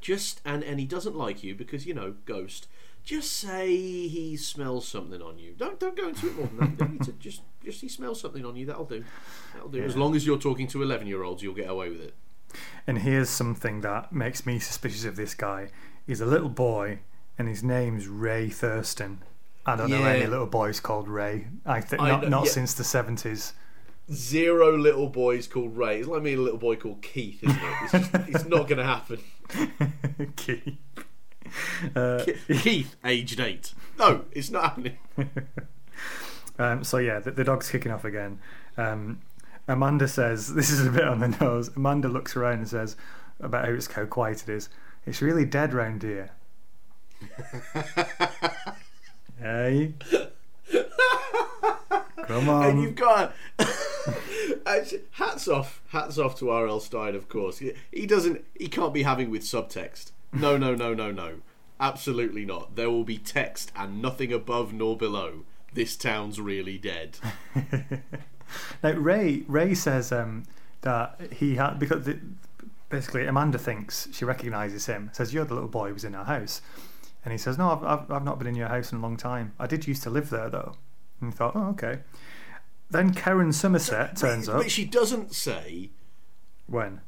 [0.00, 2.68] just and and he doesn't like you because you know ghost.
[3.04, 3.68] Just say
[4.08, 5.54] he smells something on you.
[5.56, 7.04] Don't don't go into it more than that.
[7.06, 8.66] To just just he smells something on you.
[8.66, 9.04] That'll do.
[9.54, 9.82] That'll do.
[9.82, 12.14] As long as you're talking to eleven year olds, you'll get away with it.
[12.86, 15.70] and here's something that makes me suspicious of this guy.
[16.06, 17.00] He's a little boy,
[17.38, 19.22] and his name's Ray Thurston.
[19.64, 21.48] I don't know any little boys called Ray.
[21.64, 22.50] I think I not know- not yeah.
[22.52, 23.52] since the seventies.
[24.12, 25.98] Zero little boys called Ray.
[25.98, 27.74] It's like me and a little boy called Keith, isn't it?
[27.82, 29.20] It's just it's not going to happen.
[30.36, 30.76] Keith.
[31.94, 33.72] Uh, Keith, aged eight.
[33.98, 34.98] No, it's not happening.
[36.58, 38.38] um, so yeah, the, the dog's kicking off again.
[38.76, 39.20] Um,
[39.68, 42.96] Amanda says, "This is a bit on the nose." Amanda looks around and says
[43.40, 44.68] about how, it's, how quiet it is.
[45.04, 46.30] It's really dead round here.
[49.38, 49.94] hey,
[52.26, 52.70] come on.
[52.70, 53.34] and you've got
[55.12, 56.80] hats off hats off to R.L.
[56.80, 60.94] Stine of course he, he doesn't he can't be having with subtext no no no
[60.94, 61.36] no no
[61.78, 67.18] absolutely not there will be text and nothing above nor below this town's really dead
[68.82, 70.44] Now Ray Ray says um,
[70.82, 72.18] that he had because the,
[72.88, 75.10] basically Amanda thinks she recognises him.
[75.12, 76.62] Says you're the little boy who was in our house,
[77.24, 79.16] and he says no, I've, I've I've not been in your house in a long
[79.16, 79.52] time.
[79.58, 80.74] I did used to live there though.
[81.20, 82.00] And he thought, oh okay.
[82.90, 84.58] Then Karen Somerset turns up.
[84.62, 85.90] but she doesn't say
[86.66, 87.00] when?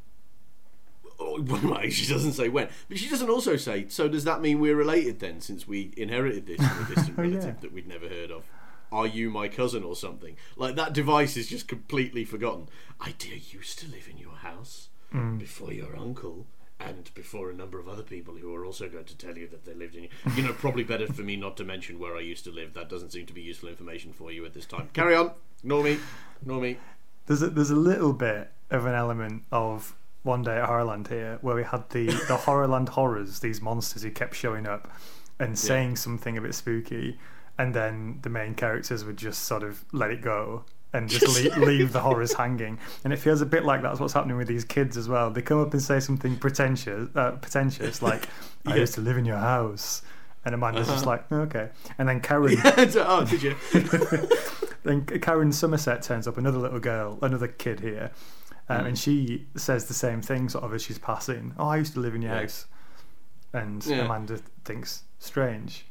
[1.20, 2.68] Oh, well, she doesn't say when.
[2.88, 6.46] But she doesn't also say so does that mean we're related then since we inherited
[6.46, 7.28] this from a distant Oh, yeah.
[7.28, 8.44] relative that we'd never heard of?
[8.90, 10.36] Are you my cousin or something?
[10.56, 12.68] Like that device is just completely forgotten.
[13.00, 15.38] I dear used to live in your house Mm.
[15.38, 16.46] before your uncle
[16.80, 19.64] and before a number of other people who are also going to tell you that
[19.64, 20.08] they lived in you.
[20.36, 22.74] You know, probably better for me not to mention where I used to live.
[22.74, 24.88] That doesn't seem to be useful information for you at this time.
[24.92, 25.32] Carry on.
[25.62, 25.98] Ignore me.
[26.42, 26.76] Ignore me.
[27.26, 31.38] there's a, there's a little bit of an element of one day at Horrorland here
[31.40, 34.90] where we had the the Horrorland horrors, these monsters who kept showing up
[35.38, 37.18] and saying something a bit spooky,
[37.56, 41.56] and then the main characters would just sort of let it go and just leave,
[41.58, 42.78] leave the horrors hanging.
[43.04, 45.30] And it feels a bit like that's what's happening with these kids as well.
[45.30, 48.28] They come up and say something pretentious, uh, pretentious like,
[48.66, 48.80] "I Yeah.
[48.80, 50.02] used to live in your house,"
[50.44, 51.10] and Amanda's just Uh-huh.
[51.30, 53.54] like, "Okay." And then Karen, oh, did you?
[54.84, 58.10] then Karen Somerset turns up, another little girl, another kid here,
[58.68, 58.86] um, Mm.
[58.88, 61.54] and she says the same thing sort of as she's passing.
[61.58, 62.40] Oh, I used to live in your Yeah.
[62.42, 62.66] house,
[63.52, 64.04] and Yeah.
[64.04, 65.86] Amanda thinks strange,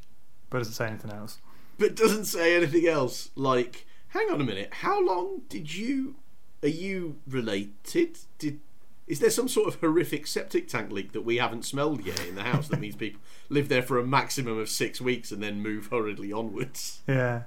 [0.49, 1.37] but doesn't say anything else.
[1.79, 3.29] but doesn't say anything else.
[3.35, 4.73] Like, hang on a minute.
[4.75, 6.15] How long did you?
[6.63, 8.17] Are you related?
[8.39, 8.59] Did
[9.07, 12.35] is there some sort of horrific septic tank leak that we haven't smelled yet in
[12.35, 15.61] the house that means people live there for a maximum of six weeks and then
[15.61, 17.01] move hurriedly onwards?
[17.07, 17.43] Yeah.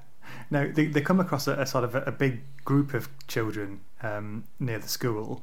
[0.51, 3.81] No, they, they come across a, a sort of a, a big group of children
[4.03, 5.42] um, near the school,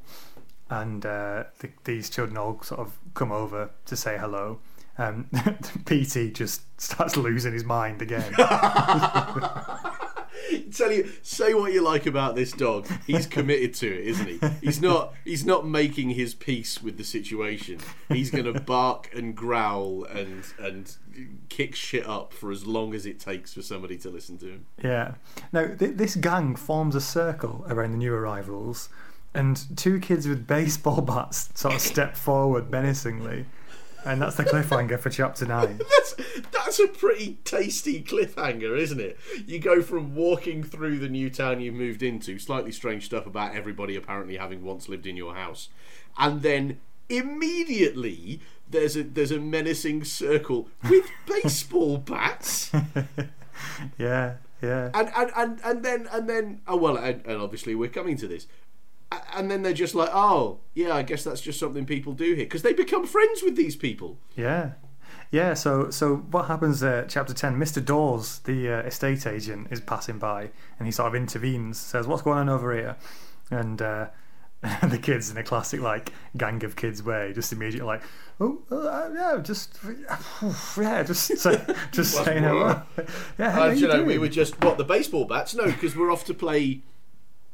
[0.70, 4.58] and uh, the, these children all sort of come over to say hello.
[4.96, 5.28] Um,
[5.86, 8.34] Petey just starts losing his mind again.
[10.74, 12.86] Tell you, say what you like about this dog.
[13.06, 14.40] He's committed to it, isn't he?
[14.62, 15.14] He's not.
[15.24, 17.80] He's not making his peace with the situation.
[18.08, 20.96] He's going to bark and growl and and
[21.48, 24.66] kick shit up for as long as it takes for somebody to listen to him.
[24.82, 25.14] Yeah.
[25.52, 28.88] Now, th- this gang forms a circle around the new arrivals,
[29.34, 33.46] and two kids with baseball bats sort of step forward menacingly.
[34.04, 35.78] And that's the cliffhanger for chapter 9.
[35.90, 36.14] That's
[36.52, 39.18] that's a pretty tasty cliffhanger, isn't it?
[39.46, 43.54] You go from walking through the new town you've moved into, slightly strange stuff about
[43.54, 45.68] everybody apparently having once lived in your house,
[46.18, 52.70] and then immediately there's a there's a menacing circle with baseball bats,
[53.98, 54.90] Yeah, yeah.
[54.94, 58.28] and and and, and then and then oh well, and, and obviously we're coming to
[58.28, 58.46] this.
[59.34, 62.44] And then they're just like, oh, yeah, I guess that's just something people do here
[62.44, 64.18] because they become friends with these people.
[64.36, 64.72] Yeah.
[65.30, 67.84] Yeah, so so what happens uh, chapter 10 Mr.
[67.84, 72.22] Dawes the uh, estate agent is passing by and he sort of intervenes says what's
[72.22, 72.96] going on over here
[73.50, 74.06] and uh,
[74.88, 78.02] the kids in a classic like gang of kids way just immediately like
[78.40, 79.78] oh uh, yeah just
[80.78, 82.42] yeah just say, just saying
[83.38, 85.54] yeah how Uh, you know, we were just what the baseball bats?
[85.54, 86.82] No, because we're off to play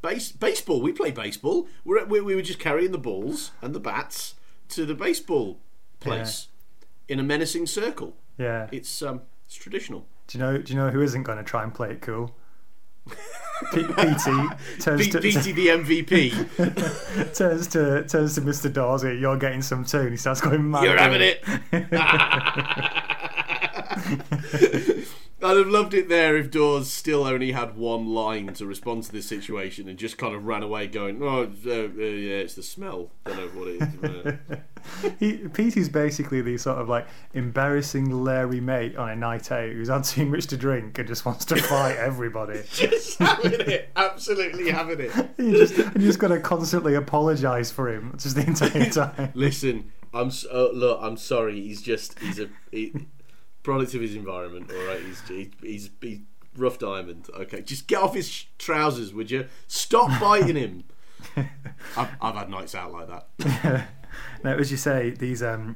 [0.08, 0.80] base baseball.
[0.82, 1.66] We play baseball.
[1.84, 4.34] We're, we we were just carrying the balls and the bats
[4.70, 5.58] to the baseball
[6.00, 6.48] place
[7.08, 8.14] in a menacing circle.
[8.38, 10.06] yeah It's um, it's traditional.
[10.28, 12.34] do you know do you know who isn't going to try and play it cool
[13.72, 14.40] P- Petey
[14.80, 17.34] turns P- to, Petey the MVP.
[17.36, 18.72] turns to turns to Mr.
[18.72, 21.44] Dawes here, you're getting some too and he starts going mad You're having it.
[25.44, 29.12] I'd have loved it there if Dawes still only had one line to respond to
[29.12, 32.62] this situation and just kind of ran away going, "Oh, uh, uh, yeah, it's the
[32.62, 33.10] smell.
[33.26, 34.56] Don't know what it is." Uh,
[35.18, 39.88] He, Petey's basically the sort of like embarrassing Larry mate on a night out who's
[39.88, 42.62] had too much to drink and just wants to fight everybody.
[42.70, 45.10] just having it, absolutely having it.
[45.38, 49.32] You just you just got to constantly apologise for him just the entire time.
[49.34, 50.98] Listen, I'm uh, look.
[51.02, 51.60] I'm sorry.
[51.60, 52.94] He's just he's a he,
[53.64, 54.70] product of his environment.
[54.70, 56.20] All right, he's he's he's, he's
[56.56, 57.28] rough diamond.
[57.34, 59.46] Okay, just get off his sh- trousers, would you?
[59.66, 60.84] Stop biting him.
[61.96, 63.88] I've, I've had nights out like that.
[64.44, 65.74] Now, as you say, these um,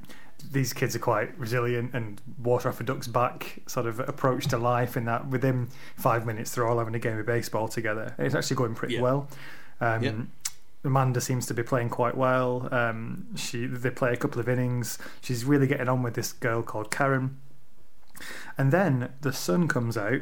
[0.52, 4.58] these kids are quite resilient and water off a duck's back sort of approach to
[4.58, 4.96] life.
[4.96, 8.14] In that, within five minutes, they're all having a game of baseball together.
[8.16, 9.00] It's actually going pretty Yeah.
[9.00, 9.28] well.
[9.80, 10.12] Um, Yeah.
[10.84, 12.68] Amanda seems to be playing quite well.
[12.72, 14.98] Um, she they play a couple of innings.
[15.20, 17.38] She's really getting on with this girl called Karen.
[18.56, 20.20] And then the sun comes out,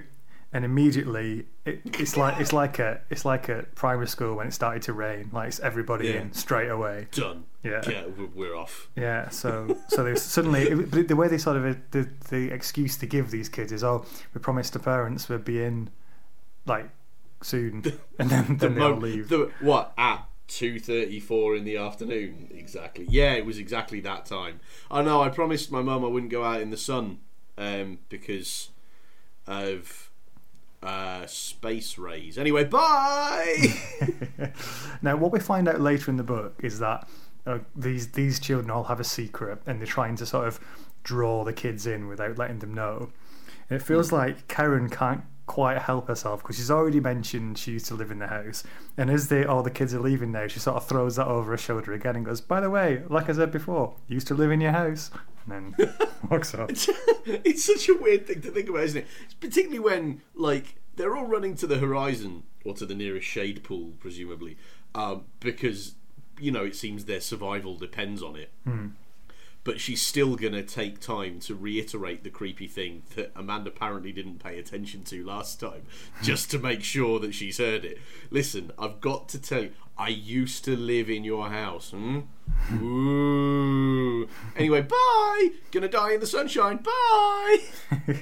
[0.52, 4.52] and immediately it, it's like it's like a it's like a primary school when it
[4.52, 5.30] started to rain.
[5.32, 6.20] Like it's everybody Yeah.
[6.20, 7.08] in straight away.
[7.12, 7.44] Done.
[7.62, 7.82] Yeah.
[7.88, 8.04] Yeah,
[8.34, 8.88] we're, off.
[8.94, 12.96] Yeah, so so they suddenly but the way they sort of uh, the the excuse
[12.98, 14.04] to give these kids is oh
[14.34, 15.90] we promised the parents we'd be in
[16.64, 16.88] like
[17.42, 17.82] soon
[18.18, 19.28] and then, The then they all leave.
[19.28, 22.48] the- what at two thirty four in the afternoon?
[22.52, 23.04] Exactly.
[23.10, 24.60] Yeah, it was exactly that time.
[24.90, 25.20] I know.
[25.22, 27.18] I promised my mum I wouldn't go out in the sun
[27.58, 28.70] um, because
[29.46, 30.10] of
[30.82, 32.38] uh, space rays.
[32.38, 33.74] Anyway, bye.
[35.02, 37.08] now what we find out later in the book is that
[37.46, 40.60] uh, these these children all have a secret and they're trying to sort of
[41.04, 43.10] draw the kids in without letting them know.
[43.68, 47.86] And it feels like Karen can't quite help herself because she's already mentioned she used
[47.86, 48.64] to live in the house.
[48.96, 51.52] And as they all the kids are leaving now, she sort of throws that over
[51.52, 54.50] her shoulder again and goes, "By the way, like I said before, used to live
[54.50, 55.10] in your house."
[55.48, 55.88] And then
[56.30, 56.70] walks off.
[56.70, 59.06] it's such a weird thing to think about, isn't it?
[59.24, 63.62] It's Particularly when like they're all running to the horizon or to the nearest shade
[63.62, 64.56] pool, presumably,
[64.94, 65.94] um, because
[66.40, 68.50] you know it seems their survival depends on it.
[69.66, 74.38] But she's still gonna take time to reiterate the creepy thing that Amanda apparently didn't
[74.38, 75.82] pay attention to last time,
[76.22, 77.98] just to make sure that she's heard it.
[78.30, 81.90] Listen, I've got to tell you, I used to live in your house.
[81.90, 82.20] Hmm?
[82.74, 84.28] Ooh.
[84.56, 85.48] Anyway, bye.
[85.72, 86.78] Gonna die in the sunshine.
[86.78, 87.58] Bye.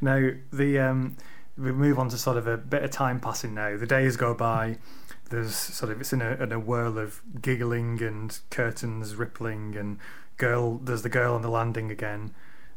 [0.00, 1.16] Now the um,
[1.58, 3.76] we move on to sort of a bit of time passing now.
[3.76, 4.78] The days go by.
[5.30, 9.98] There's sort of it's in a, in a whirl of giggling and curtains rippling and
[10.36, 10.78] girl.
[10.78, 12.34] There's the girl on the landing again.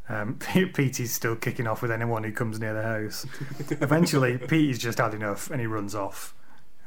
[0.08, 3.26] Um, Petey's still kicking off with anyone who comes near the house.
[3.70, 6.34] Eventually, Petey's just had enough and he runs off.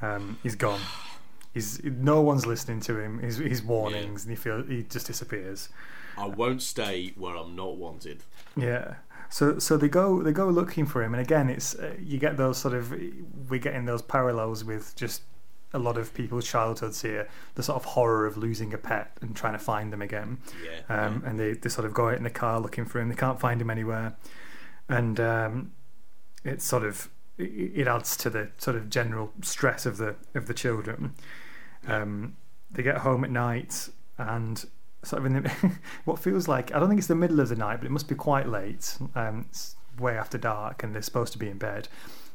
[0.01, 0.81] Um, he's gone.
[1.53, 3.19] He's no one's listening to him.
[3.19, 5.69] His his warnings, and he feel he just disappears.
[6.17, 8.23] I won't stay where I'm not wanted.
[8.55, 8.95] Yeah.
[9.29, 12.37] So so they go they go looking for him, and again, it's uh, you get
[12.37, 12.93] those sort of
[13.49, 15.23] we're getting those parallels with just
[15.73, 17.27] a lot of people's childhoods here.
[17.55, 20.39] The sort of horror of losing a pet and trying to find them again.
[20.63, 21.05] Yeah.
[21.05, 23.09] Um, and they, they sort of go out in the car looking for him.
[23.09, 24.15] They can't find him anywhere,
[24.87, 25.71] and um,
[26.43, 30.47] it's sort of it it adds to the sort of general stress of the of
[30.47, 31.13] the children.
[31.85, 32.37] Um,
[32.71, 34.65] they get home at night and
[35.03, 37.55] sort of in the, what feels like I don't think it's the middle of the
[37.55, 38.97] night, but it must be quite late.
[39.15, 41.87] Um, it's way after dark, and they're supposed to be in bed.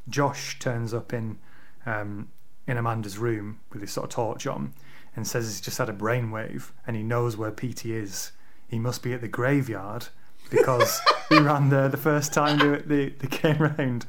[0.09, 1.39] Josh turns up in
[1.87, 2.29] um,
[2.67, 4.75] in Amanda's room with his sort of torch on,
[5.15, 8.33] and says he's just had a brainwave, and he knows where Petey is.
[8.69, 10.09] He must be at the graveyard
[10.51, 14.07] because he ran there the first time they, they, they came round,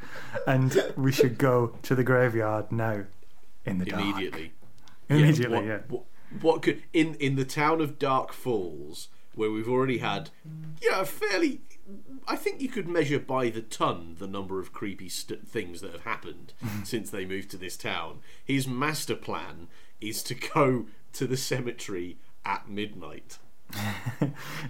[0.47, 3.03] and we should go to the graveyard now.
[3.65, 4.01] In the dark.
[4.01, 4.51] Immediately.
[5.07, 5.79] Immediately, what, yeah.
[5.87, 6.03] What,
[6.41, 10.29] what could in in the town of Dark Falls, where we've already had,
[10.81, 11.61] you know, a fairly.
[12.27, 15.91] I think you could measure by the ton the number of creepy st- things that
[15.91, 18.19] have happened since they moved to this town.
[18.43, 19.67] His master plan
[19.99, 23.37] is to go to the cemetery at midnight.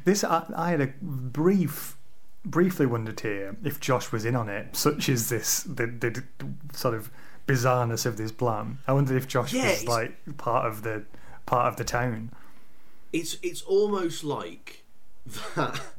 [0.05, 1.97] This I, I had a brief,
[2.45, 6.23] briefly wondered here if Josh was in on it, such is this the, the
[6.73, 7.09] sort of
[7.47, 8.79] bizarreness of this plan.
[8.87, 11.03] I wondered if Josh Yeah, was like part of the
[11.45, 12.31] part of the town.
[13.11, 14.82] it's it's almost like
[15.25, 15.79] that.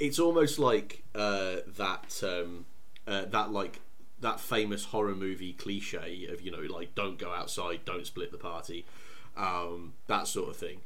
[0.00, 2.66] It's almost like uh, that um,
[3.06, 3.80] uh, that like
[4.20, 8.38] that famous horror movie cliche of you know like don't go outside, don't split the
[8.38, 8.86] party,
[9.36, 10.80] um, that sort of thing.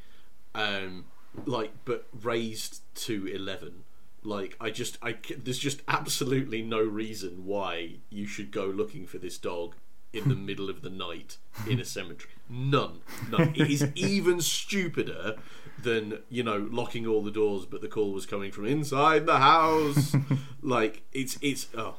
[0.54, 1.06] Um,
[1.46, 3.84] like, but raised to eleven.
[4.24, 9.18] Like, I just, I there's just absolutely no reason why you should go looking for
[9.18, 9.74] this dog
[10.12, 12.30] in the middle of the night in a cemetery.
[12.48, 13.00] None.
[13.30, 13.52] None.
[13.56, 15.36] It is even stupider
[15.82, 19.38] than, you know, locking all the doors, but the call was coming from inside the
[19.38, 20.14] house.
[20.62, 21.96] like, it's, it's, oh.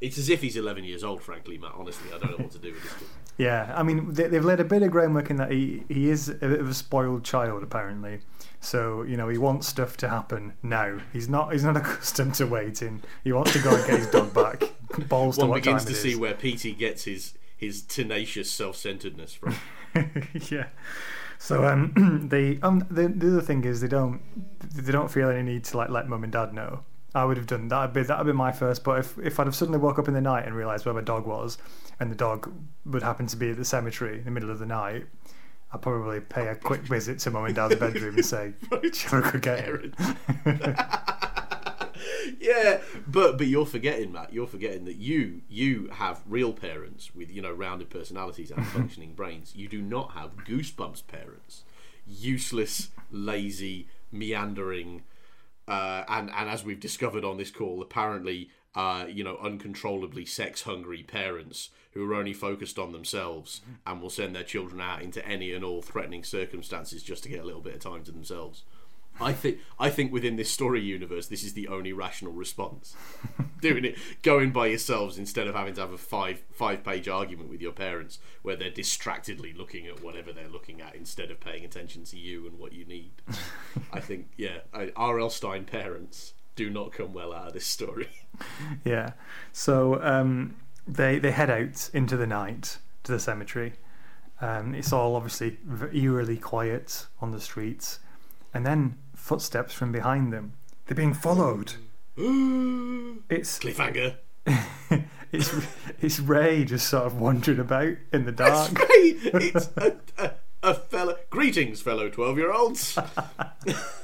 [0.00, 1.72] It's as if he's 11 years old, frankly, Matt.
[1.76, 3.08] Honestly, I don't know what to do with this kid.
[3.38, 6.28] Yeah, I mean they, they've laid a bit of groundwork in that he he is
[6.28, 8.20] a bit of a spoiled child apparently.
[8.60, 10.98] So you know he wants stuff to happen now.
[11.12, 13.02] He's not he's not accustomed to waiting.
[13.24, 14.62] He wants to go and get his dog back.
[15.08, 19.54] Balls One what begins to see where Petey gets his, his tenacious self-centeredness from.
[20.50, 20.66] yeah.
[21.42, 24.22] So um, they um the, the other thing is they don't
[24.76, 26.84] they don't feel any need to like let mum and dad know.
[27.16, 28.84] I would have done that'd be that'd be my first.
[28.84, 31.00] But if if I'd have suddenly woke up in the night and realised where my
[31.00, 31.58] dog was,
[31.98, 32.48] and the dog
[32.86, 35.06] would happen to be at the cemetery in the middle of the night,
[35.72, 38.52] I'd probably pay a quick visit to mum and dad's bedroom and say,
[38.92, 39.94] "Shall I go get him?"
[42.40, 44.32] yeah, but but you're forgetting, Matt.
[44.32, 49.14] You're forgetting that you you have real parents with you know rounded personalities and functioning
[49.14, 49.54] brains.
[49.54, 51.64] You do not have goosebumps parents,
[52.06, 55.02] useless, lazy, meandering,
[55.68, 58.50] uh, and and as we've discovered on this call, apparently.
[58.74, 64.08] Uh, you know, uncontrollably sex hungry parents who are only focused on themselves and will
[64.08, 67.60] send their children out into any and all threatening circumstances just to get a little
[67.60, 68.64] bit of time to themselves.
[69.20, 72.96] I think I think within this story universe, this is the only rational response.
[73.60, 77.50] Doing it, going by yourselves instead of having to have a five five page argument
[77.50, 81.64] with your parents where they're distractedly looking at whatever they're looking at instead of paying
[81.64, 83.12] attention to you and what you need.
[83.92, 84.58] I think yeah,
[84.96, 85.30] R.L.
[85.30, 88.08] Stine parents do not come well out of this story.
[88.84, 89.12] Yeah.
[89.52, 90.56] So um,
[90.88, 93.74] they they head out into the night to the cemetery.
[94.40, 95.58] Um, it's all obviously
[95.92, 98.00] eerily quiet on the streets,
[98.54, 100.54] and then footsteps from behind them.
[100.86, 101.74] They're being followed.
[103.30, 104.16] It's Cliffhanger.
[105.32, 105.54] it's
[106.00, 108.72] it's Ray just sort of wandering about in the dark.
[108.72, 109.14] That's right.
[109.24, 110.32] It's a, a,
[110.62, 111.16] a fellow.
[111.30, 112.98] Greetings, fellow twelve-year-olds.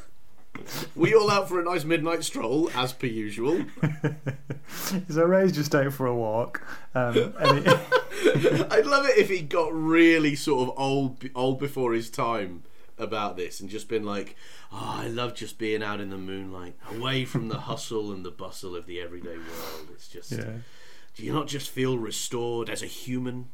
[0.96, 3.64] we all out for a nice midnight stroll, as per usual.
[5.10, 6.62] so Ray's just out for a walk,
[6.94, 7.30] um, he,
[8.70, 12.62] I'd love it if he got really sort of old, old before his time,
[12.98, 14.36] about this and just been like,
[14.72, 18.30] oh, I love just being out in the moonlight, away from the hustle and the
[18.30, 19.88] bustle of the everyday world.
[19.92, 20.52] It's just, Yeah.
[21.14, 23.48] do you not just feel restored as a human?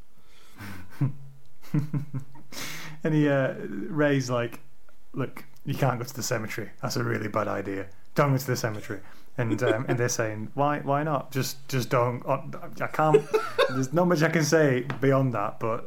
[3.03, 4.61] And he uh, Ray's like,
[5.13, 6.71] look, you can't go to the cemetery.
[6.81, 7.87] That's a really bad idea.
[8.15, 9.01] Don't go to the cemetery.
[9.37, 11.31] And um, and they're saying, why why not?
[11.31, 12.23] Just just don't.
[12.25, 12.43] oh,
[12.81, 13.23] I can't.
[13.71, 15.61] There's not much I can say beyond that.
[15.61, 15.85] But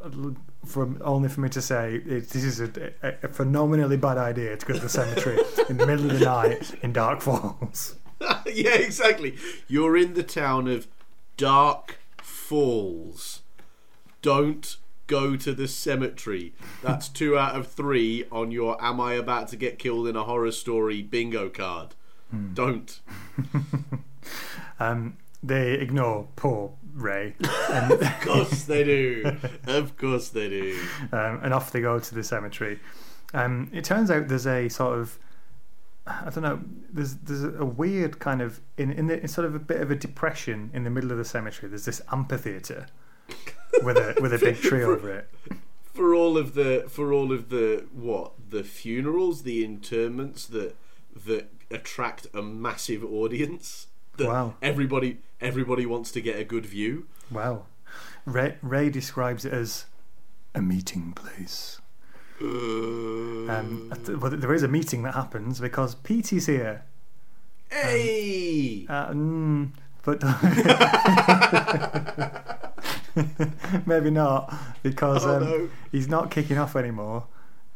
[0.68, 4.66] from only for me to say, it, this is a, a, phenomenally bad idea to
[4.66, 5.38] go to the cemetery
[5.68, 7.96] in the middle of the night in Dark Falls.
[8.46, 9.36] yeah, exactly.
[9.66, 10.86] You're in the town of
[11.36, 13.42] Dark Falls.
[14.22, 16.52] Don't go to the cemetery.
[16.82, 20.24] That's two out of three on your Am I About to Get Killed in a
[20.24, 21.94] Horror Story bingo card.
[22.54, 23.00] Don't.
[24.80, 27.34] Um, they ignore poor Ray,
[27.70, 29.36] and Of course they do.
[29.66, 30.78] Of course they do.
[31.12, 32.80] um, and off they go to the cemetery.
[33.34, 35.18] Um, it turns out there's a sort of
[36.06, 36.60] I don't know.
[36.90, 39.90] There's there's a weird kind of in in, the, in sort of a bit of
[39.90, 41.68] a depression in the middle of the cemetery.
[41.68, 42.86] There's this amphitheater
[43.82, 45.28] with a with a big tree over it.
[45.92, 50.76] For all of the for all of the what the funerals, the interments that
[51.26, 53.87] that attract a massive audience.
[54.18, 54.54] That Wow.
[54.62, 57.06] Everybody everybody wants to get a good view.
[57.30, 57.64] Wow.
[58.26, 59.86] Ray, Ray describes it as
[60.54, 61.80] a meeting place.
[62.40, 66.84] Um, well, there is a meeting that happens because Petey's here.
[67.70, 68.86] hey.
[68.88, 69.70] Uh, mm,
[70.04, 70.22] but
[73.86, 75.68] maybe not because Oh, um, no.
[75.90, 77.26] he's not kicking off anymore.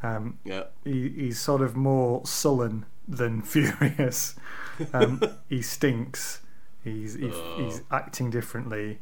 [0.02, 0.64] Um, yeah.
[0.84, 4.34] he, he's sort of more sullen than furious.
[4.92, 6.40] Um, he stinks.
[6.82, 8.98] He's he, he's acting differently,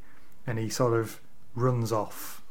[0.46, 1.20] and he sort of
[1.54, 2.42] runs off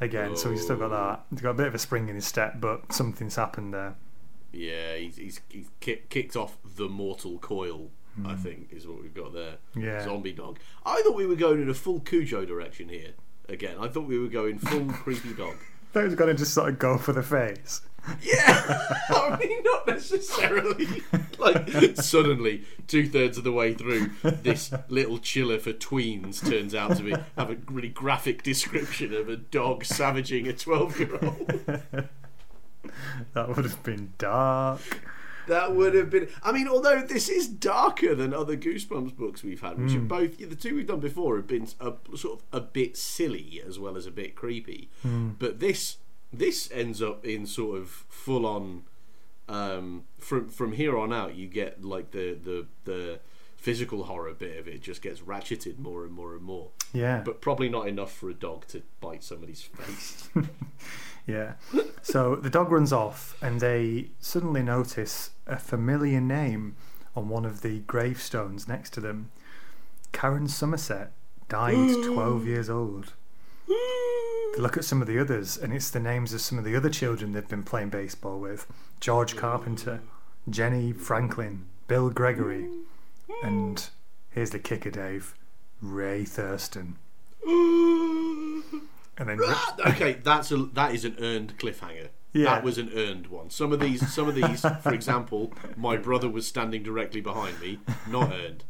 [0.00, 0.36] again.
[0.36, 1.24] So he's still got that.
[1.30, 3.94] He's got a bit of a spring in his step, but something's happened there.
[4.52, 7.90] Yeah, he's, he's, he's kick, kicked off the mortal coil.
[8.26, 9.56] I think is what we've got there.
[9.74, 10.04] Yeah.
[10.04, 10.58] Zombie dog.
[10.84, 13.12] I thought we were going in a full Cujo direction here.
[13.48, 15.56] Again, I thought we were going full creepy dog.
[15.94, 17.80] He was going to just sort of go for the face.
[18.22, 18.78] Yeah,
[19.08, 21.02] I mean not necessarily.
[21.38, 26.96] Like suddenly, two thirds of the way through, this little chiller for tweens turns out
[26.96, 31.82] to be have a really graphic description of a dog savaging a twelve-year-old.
[33.34, 34.80] That would have been dark.
[35.46, 36.28] That would have been.
[36.42, 40.06] I mean, although this is darker than other Goosebumps books we've had, which are hmm.
[40.06, 43.78] both the two we've done before have been a, sort of a bit silly as
[43.78, 44.90] well as a bit creepy.
[45.02, 45.30] Hmm.
[45.38, 45.96] But this
[46.32, 48.84] this ends up in sort of full on.
[49.48, 53.20] Um, from from here on out, you get like the the the
[53.56, 56.70] physical horror bit of it just gets ratcheted more and more and more.
[56.92, 57.22] Yeah.
[57.24, 60.28] But probably not enough for a dog to bite somebody's face.
[61.26, 61.54] Yeah.
[62.02, 66.76] So the dog runs off, and they suddenly notice a familiar name
[67.14, 69.30] on one of the gravestones next to them.
[70.12, 71.12] Karen Somerset
[71.48, 73.12] died 12 years old.
[73.70, 76.74] They look at some of the others, and it's the names of some of the
[76.76, 78.66] other children they've been playing baseball with
[78.98, 79.38] George hmm.
[79.38, 80.00] Carpenter,
[80.48, 82.68] Jenny Franklin, Bill Gregory,
[83.28, 83.46] hmm.
[83.46, 83.88] and
[84.30, 85.34] here's the kicker, Dave
[85.80, 86.96] Ray Thurston.
[87.46, 89.40] And then
[89.86, 92.08] okay, that's a that is an earned cliffhanger.
[92.32, 92.44] Yeah.
[92.46, 93.50] That was an earned one.
[93.50, 97.80] Some of these, some of these, for example, my brother was standing directly behind me,
[98.08, 98.64] not earned.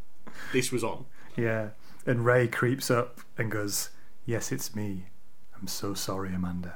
[0.53, 1.05] This was on.
[1.37, 1.71] Yeah.
[2.07, 3.91] And Ray creeps up and goes,
[4.25, 5.07] Yes, it's me.
[5.59, 6.75] I'm so sorry, Amanda.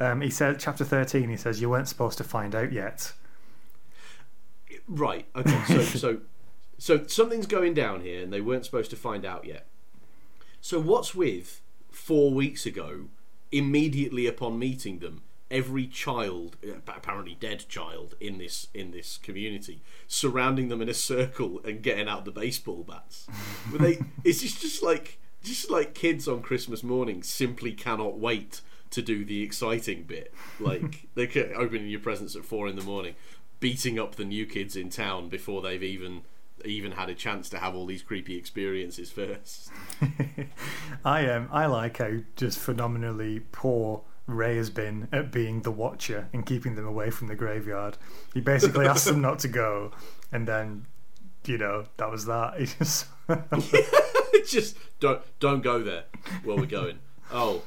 [0.00, 3.12] Um, he said, chapter 13, he says, You weren't supposed to find out yet.
[4.88, 5.26] Right.
[5.36, 5.62] Okay.
[5.64, 6.18] So so
[6.78, 9.66] so something's going down here, and they weren't supposed to find out yet.
[10.60, 13.08] So what's with four weeks ago?
[13.52, 19.82] Immediately upon meeting them, every child, uh, apparently dead child in this in this community,
[20.06, 23.26] surrounding them in a circle and getting out the baseball bats.
[23.70, 28.60] But they, it's just just like just like kids on Christmas morning simply cannot wait
[28.90, 30.32] to do the exciting bit.
[30.58, 33.14] Like they are opening your presents at four in the morning,
[33.60, 36.22] beating up the new kids in town before they've even
[36.64, 39.70] even had a chance to have all these creepy experiences first.
[41.04, 46.28] I um, I like how just phenomenally poor Ray has been at being the watcher
[46.32, 47.96] and keeping them away from the graveyard.
[48.34, 49.90] He basically asked them not to go,
[50.30, 50.86] and then,
[51.46, 52.58] you know, that was that.
[52.78, 53.06] Just.
[54.48, 56.04] just don't don't go there.
[56.44, 56.98] Where we're going?
[57.30, 57.62] Oh,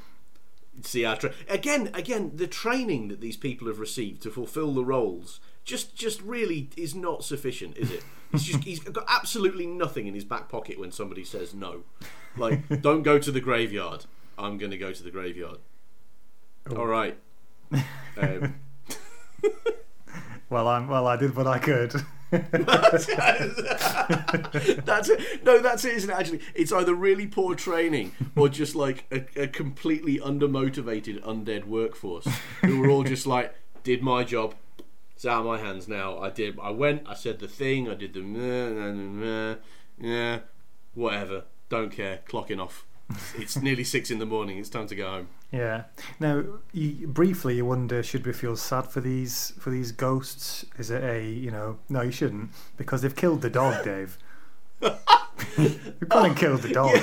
[0.82, 4.84] see our tra- again again the training that these people have received to fulfil the
[4.84, 8.04] roles just just really is not sufficient, is it?
[8.36, 11.84] Just he's got absolutely nothing in his back pocket when somebody says no.
[12.38, 14.06] Like, don't go to the graveyard.
[14.38, 15.58] I'm going to go to the graveyard.
[16.70, 17.18] All right.
[18.18, 18.56] Um,
[20.52, 21.08] Well, I'm well.
[21.08, 21.94] I did what I could.
[22.32, 23.08] that's
[25.10, 25.46] it.
[25.46, 26.14] No, that's it, isn't it?
[26.14, 32.28] Actually, it's either really poor training or just like a, a completely undermotivated undead workforce
[32.62, 34.56] who were all just like, did my job.
[35.16, 36.20] It's out of my hands now.
[36.20, 36.60] I did.
[36.62, 37.04] I went.
[37.08, 37.90] I said the thing.
[37.90, 38.20] I did the.
[38.20, 39.56] meh, meh, meh,
[39.98, 40.40] Yeah,
[40.96, 41.46] whatever.
[41.70, 42.20] Don't care.
[42.28, 42.86] Clocking off.
[43.38, 44.58] It's nearly six in the morning.
[44.58, 45.28] It's time to go home.
[45.52, 45.84] Yeah.
[46.20, 50.66] Now, you, briefly, you wonder should we feel sad for these for these ghosts?
[50.78, 51.78] Is it a you know?
[51.90, 54.18] No, you shouldn't because they've killed the dog, Dave.
[54.80, 56.98] They've gone and killed the dog.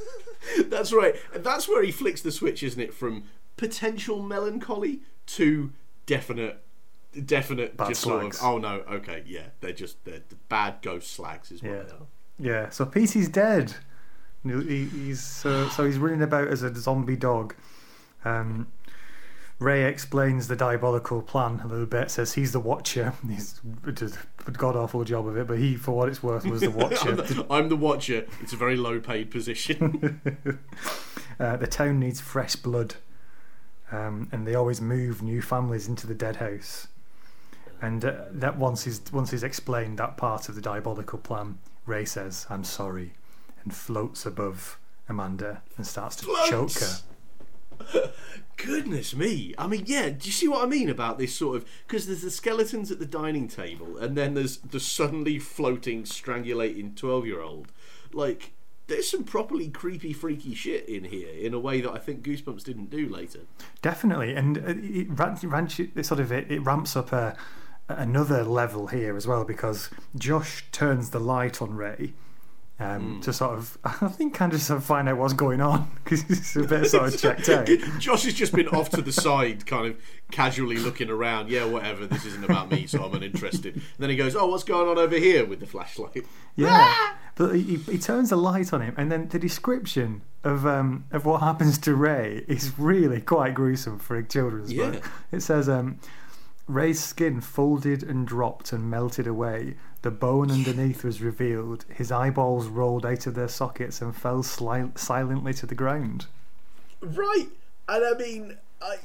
[0.68, 1.14] That's right.
[1.34, 2.94] That's where he flicks the switch, isn't it?
[2.94, 3.24] From
[3.56, 5.72] potential melancholy to
[6.06, 6.62] definite,
[7.26, 8.36] definite, Bad just sort of.
[8.42, 11.82] Oh no, okay, yeah, they're just they're the bad ghost slags, is what Yeah.
[11.82, 12.06] they are.
[12.38, 12.68] Yeah.
[12.70, 13.74] So Petey's dead.
[14.42, 17.54] He- he- He's so so he's running about as a zombie dog.
[18.24, 18.68] Um,
[19.58, 22.10] Ray explains the diabolical plan a little bit.
[22.10, 23.12] Says he's the Watcher.
[23.28, 23.60] He's
[23.92, 24.16] did
[24.46, 26.76] a god awful job of it, but he, for what it's worth, was the I'm,
[26.76, 27.12] Watcher.
[27.16, 28.26] the, I'm the watcher.
[28.40, 30.20] It's a very low paid position.
[31.38, 32.96] Uh, the town needs fresh blood,
[33.90, 36.86] um, and they always move new families into the dead house.
[37.80, 42.04] And uh, that once he's once he's explained that part of the diabolical plan, Ray
[42.04, 43.14] says, "I'm sorry,"
[43.64, 48.12] and floats above Amanda and starts to choke her.
[48.56, 49.54] Goodness me!
[49.56, 50.10] I mean, yeah.
[50.10, 51.64] Do you see what I mean about this sort of?
[51.86, 56.94] Because there's the skeletons at the dining table, and then there's the suddenly floating, strangulating
[56.94, 57.72] twelve-year-old.
[58.12, 58.52] Like,
[58.86, 62.64] there's some properly creepy, freaky shit in here in a way that I think Goosebumps
[62.64, 63.40] didn't do later.
[63.80, 67.36] Definitely, and uh, it, it sort of it, it ramps up a,
[67.88, 72.12] another level here as well because Josh turns the light on Ray.
[72.80, 75.90] Um, To sort of, I think, kind of sort of find out what's going on
[76.02, 77.66] because he's a bit sort of checked out.
[77.98, 79.96] Josh has just been off to the side, kind of
[80.30, 81.50] casually looking around.
[81.50, 82.06] Yeah, whatever.
[82.06, 83.74] This isn't about me, so I'm uninterested.
[83.74, 86.24] And then he goes, "Oh, what's going on over here?" with the flashlight.
[86.56, 91.04] Yeah, but he, he turns the light on him, and then the description of um,
[91.12, 94.92] of what happens to Ray is really quite gruesome for a children's Yeah.
[94.92, 95.10] book.
[95.32, 95.98] It says um,
[96.66, 99.74] Ray's skin folded and dropped and melted away.
[100.02, 101.84] The bone underneath was revealed.
[101.88, 106.26] His eyeballs rolled out of their sockets and fell sli- silently to the ground.
[107.00, 107.48] Right,
[107.88, 108.96] and I mean, I,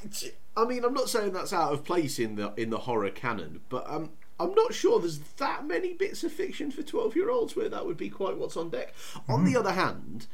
[0.56, 3.60] I mean, I'm not saying that's out of place in the in the horror canon,
[3.68, 7.56] but um, I'm not sure there's that many bits of fiction for 12 year olds
[7.56, 8.94] where that would be quite what's on deck.
[9.28, 10.26] On the other hand,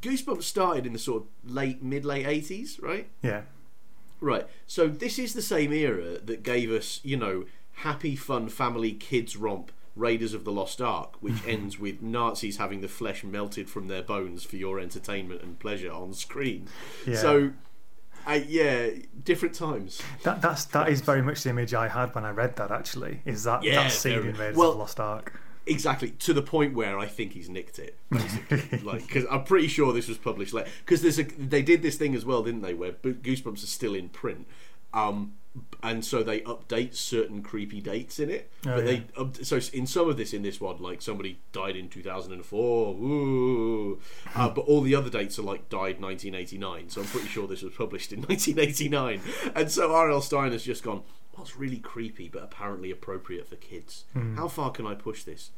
[0.00, 3.08] Goosebumps started in the sort of late mid late 80s, right?
[3.22, 3.42] Yeah,
[4.20, 4.46] Right.
[4.66, 7.44] So this is the same era that gave us, you know,
[7.74, 12.80] happy, fun family kids romp Raiders of the Lost Ark, which ends with Nazis having
[12.80, 16.68] the flesh melted from their bones for your entertainment and pleasure on screen.
[17.06, 17.16] Yeah.
[17.16, 17.50] So,
[18.26, 18.90] uh, yeah,
[19.24, 20.00] different times.
[20.22, 22.70] that that's that is very much the image I had when I read that.
[22.70, 25.40] Actually, is that Yeah, that scene in Raiders well- of the Lost Ark?
[25.66, 28.78] Exactly to the point where I think he's nicked it, basically.
[28.82, 30.66] like, because I'm pretty sure this was published late.
[30.82, 32.72] Because there's a they did this thing as well, didn't they?
[32.72, 34.46] Where Goosebumps are still in print,
[34.94, 35.34] um,
[35.82, 38.50] and so they update certain creepy dates in it.
[38.66, 41.76] Oh, but they up- so in some of this in this one, like somebody died
[41.76, 43.96] in 2004,
[44.34, 46.90] uh, but all the other dates are like died 1989.
[46.90, 49.20] So I'm pretty sure this was published in 1989.
[49.54, 50.20] And so R.L.
[50.20, 51.02] Stine has just gone.
[51.32, 54.04] What's really creepy but apparently appropriate for kids?
[54.36, 55.50] How far can I push this?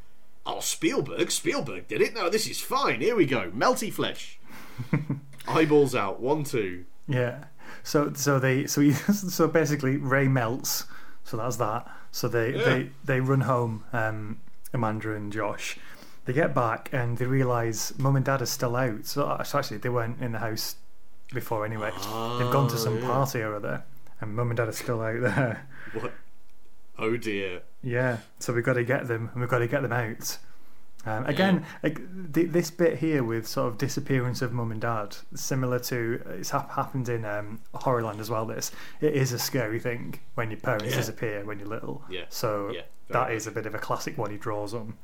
[0.45, 1.31] Oh, Spielberg!
[1.31, 2.15] Spielberg did it.
[2.15, 3.01] No, this is fine.
[3.01, 3.51] Here we go.
[3.51, 4.39] Melty flesh.
[5.49, 6.21] Eyeballs out.
[6.21, 6.85] One, two.
[7.09, 7.45] Yeah.
[7.83, 10.85] So so they so he, so basically Ray melts.
[11.25, 11.87] So that's that.
[12.11, 12.65] So they Yeah.
[12.65, 13.85] they they run home.
[13.93, 14.41] Um,
[14.73, 15.79] Amanda and Josh.
[16.27, 19.07] They get back and they realise mum and dad are still out.
[19.07, 20.77] So so actually they weren't in the house
[21.33, 21.91] before anyway.
[21.91, 23.07] They've gone to some yeah.
[23.07, 23.83] party or other,
[24.21, 25.67] and mum and dad are still out there.
[25.93, 26.13] What?
[26.99, 27.63] Oh dear.
[27.83, 30.39] Yeah, so we've got to get them, and we've got to get them out.
[31.07, 31.99] Um, again, like,
[32.35, 36.51] th- this bit here with sort of disappearance of mum and dad, similar to it's
[36.51, 38.45] hap- happened in um, Horrorland as well.
[38.45, 38.71] This
[39.01, 40.97] it is a scary thing when your parents Yeah.
[40.97, 42.03] disappear when you're little.
[42.11, 42.25] Yeah.
[42.29, 44.95] So Yeah, that is a bit of a classic one he draws on.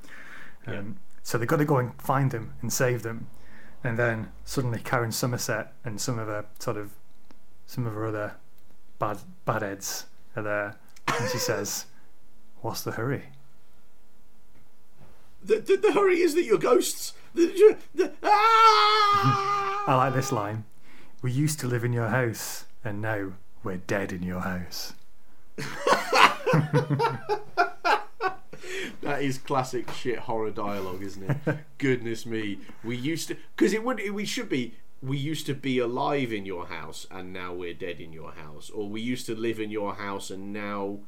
[0.66, 0.82] Um, Yeah.
[1.22, 3.28] So they've got to go and find them and save them,
[3.82, 6.90] and then suddenly Karen Somerset and some of her sort of
[7.66, 8.34] some of her other
[8.98, 10.76] bad bad heads are there,
[11.08, 11.86] and she says,
[12.60, 13.24] "What's the hurry?"
[15.46, 17.12] The, the, the hurry is that you're ghosts.
[17.34, 19.84] The, the, ah!
[19.86, 20.64] I like this line.
[21.22, 23.32] We used to live in your house, and now
[23.62, 24.94] we're dead in your house.
[29.02, 31.58] That is classic shit horror dialogue, isn't it?
[31.78, 32.58] Goodness me.
[32.82, 36.44] We used to because it would we should be we used to be alive in
[36.44, 39.70] your house and now we're dead in your house, or we used to live in
[39.70, 40.98] your house and now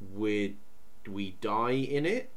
[0.00, 0.54] we're
[1.06, 2.31] we die in it.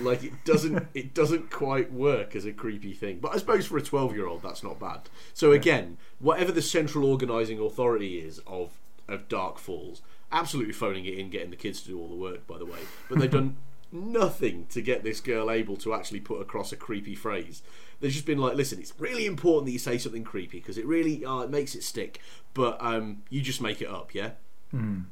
[0.00, 3.18] Like it doesn't it doesn't quite work as a creepy thing.
[3.20, 5.02] But I suppose for a twelve year old that's not bad.
[5.34, 8.78] So again, whatever the central organising authority is of
[9.08, 10.02] of Dark Falls,
[10.32, 12.78] absolutely phoning it in, getting the kids to do all the work, by the way.
[13.08, 13.56] But they've done
[13.92, 17.62] nothing to get this girl able to actually put across a creepy phrase.
[18.00, 20.86] They've just been like, listen, it's really important that you say something creepy because it
[20.86, 22.20] really uh, it makes it stick.
[22.54, 24.30] But um, you just make it up, yeah.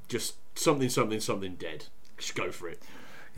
[0.08, 1.86] Just something, something, something dead.
[2.16, 2.82] Just go for it.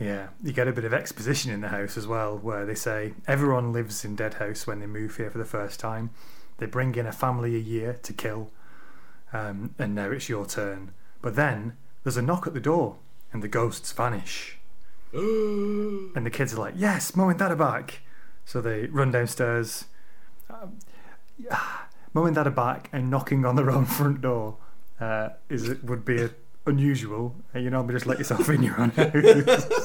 [0.01, 3.13] Yeah, you get a bit of exposition in the house as well, where they say
[3.27, 6.09] everyone lives in Dead House when they move here for the first time.
[6.57, 8.49] They bring in a family a year to kill,
[9.31, 10.91] um, and now it's your turn.
[11.21, 12.95] But then there's a knock at the door,
[13.31, 14.57] and the ghosts vanish.
[15.13, 17.99] and the kids are like, "Yes, mum and dad are back."
[18.43, 19.85] So they run downstairs.
[20.49, 20.79] Um,
[22.15, 24.57] mum and dad are back, and knocking on their own front door
[24.99, 26.31] uh, is would be a,
[26.65, 27.35] unusual.
[27.53, 29.67] You normally just let yourself in your own house.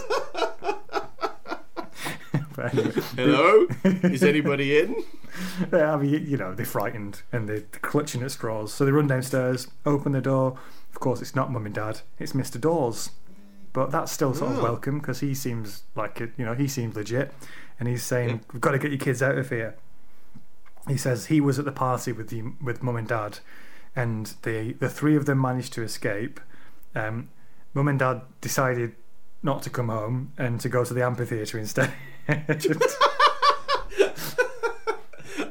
[2.58, 4.96] Anyway, Hello, is anybody in?
[5.72, 8.72] yeah, I mean, you- you know, they're frightened and they're clutching at straws.
[8.72, 10.58] So they run downstairs, open the door.
[10.90, 13.10] Of course, it's not mum and dad; it's Mister Dawes.
[13.74, 14.62] But that's still sort of Oh.
[14.62, 16.32] welcome because he seems like it.
[16.38, 17.32] You know, he seems legit,
[17.78, 18.38] and he's saying, Yeah.
[18.54, 19.76] "We've got to get your kids out of here."
[20.88, 23.40] He says he was at the party with the with mum and dad,
[23.94, 26.40] and the the three of them managed to escape.
[26.96, 27.28] Um,
[27.74, 28.94] mum and dad decided
[29.42, 31.92] not to come home and to go to the amphitheatre instead.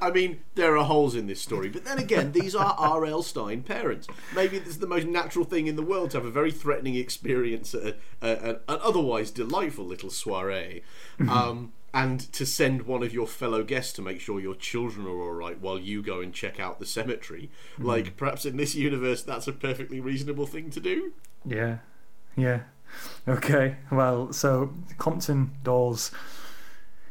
[0.02, 3.24] I mean, there are holes in this story, but then again, these are R.L.
[3.24, 4.08] Stine parents.
[4.36, 6.96] Maybe this is the most natural thing in the world to have a very threatening
[6.96, 10.84] experience at a, a, an otherwise delightful little soiree,
[11.28, 15.22] um, and to send one of your fellow guests to make sure your children are
[15.22, 17.50] all right while you go and check out the cemetery.
[17.80, 21.14] Like, perhaps in this universe, that's a perfectly reasonable thing to do.
[21.46, 21.78] Yeah,
[22.36, 22.62] yeah.
[23.28, 26.12] Okay, well, so Compton Dawes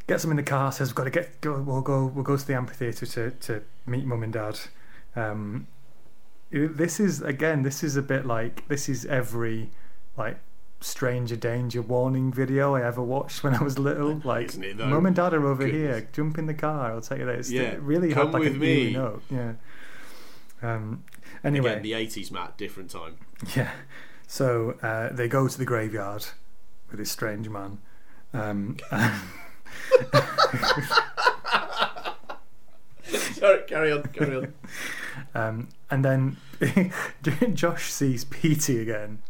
[0.07, 0.73] gets them in the car.
[0.73, 1.41] Says we've got to get.
[1.41, 2.07] Go, we'll go.
[2.07, 4.59] We'll go to the amphitheatre to to meet mum and dad.
[5.17, 5.67] Um,
[6.51, 7.63] this is again.
[7.63, 9.71] This is a bit like this is every
[10.17, 10.39] like
[10.81, 14.21] stranger danger warning video I ever watched when I was little.
[14.25, 15.97] Like, mum and dad are over Goodness.
[15.97, 16.09] here.
[16.13, 16.93] Jump in the car.
[16.93, 17.35] I'll tell you there.
[17.37, 18.93] It's Yeah, it really come had like with me.
[18.93, 19.23] note.
[19.31, 19.53] Yeah.
[20.63, 21.05] Um.
[21.43, 21.71] Anyway.
[21.73, 23.17] Again, the 80s, Matt, different time.
[23.57, 23.71] Yeah.
[24.27, 26.27] So uh, they go to the graveyard
[26.91, 27.79] with this strange man.
[28.33, 28.77] Um,
[33.35, 34.55] Sorry, carry on, carry on.
[35.35, 36.37] um, and then
[37.55, 39.21] Josh sees Petey again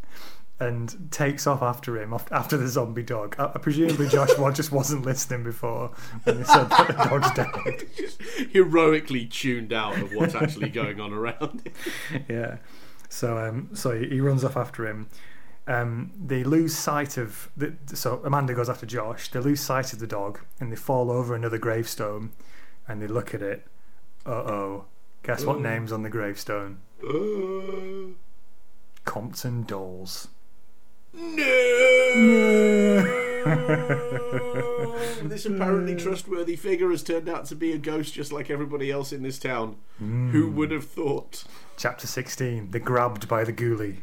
[0.57, 3.35] and takes off after him after the zombie dog.
[3.37, 5.91] Uh, presumably, Josh just wasn't listening before
[6.23, 7.85] when they said that the dog's dead.
[7.97, 8.21] Just
[8.51, 11.69] heroically tuned out of what's actually going on around.
[12.29, 12.57] yeah.
[13.15, 15.07] So um, so he runs off after him.
[15.67, 19.29] Um, they lose sight of the, so Amanda goes after Josh.
[19.31, 22.33] They lose sight of the dog and they fall over another gravestone,
[22.87, 23.65] and they look at it.
[24.25, 24.85] Uh oh!
[25.23, 25.59] Guess what Oh.
[25.59, 26.79] name's on the gravestone?
[27.01, 28.13] Uh,
[29.05, 30.27] Compton Dawes.
[31.15, 33.01] No!
[35.23, 39.13] this apparently trustworthy figure has turned out to be a ghost just like everybody else
[39.13, 39.75] in this town.
[39.99, 41.43] Who would have thought?
[41.77, 42.71] Chapter sixteen.
[42.71, 44.01] They're grabbed by the ghoulie.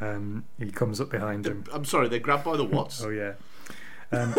[0.00, 1.64] Um, he comes up behind him.
[1.72, 3.00] I'm sorry, they're grabbed by the what?
[3.04, 3.32] Oh yeah.
[4.12, 4.34] Um,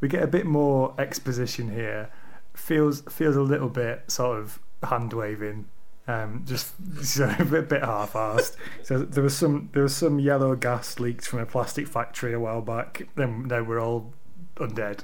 [0.00, 2.10] we get a bit more exposition here.
[2.54, 5.66] Feels feels a little bit sort of hand waving.
[6.08, 6.74] Um, just
[7.20, 8.56] a bit, half-assed.
[8.82, 12.40] So there was some there was some yellow gas leaked from a plastic factory a
[12.40, 13.08] while back.
[13.14, 14.12] Then now we're all
[14.56, 15.00] undead.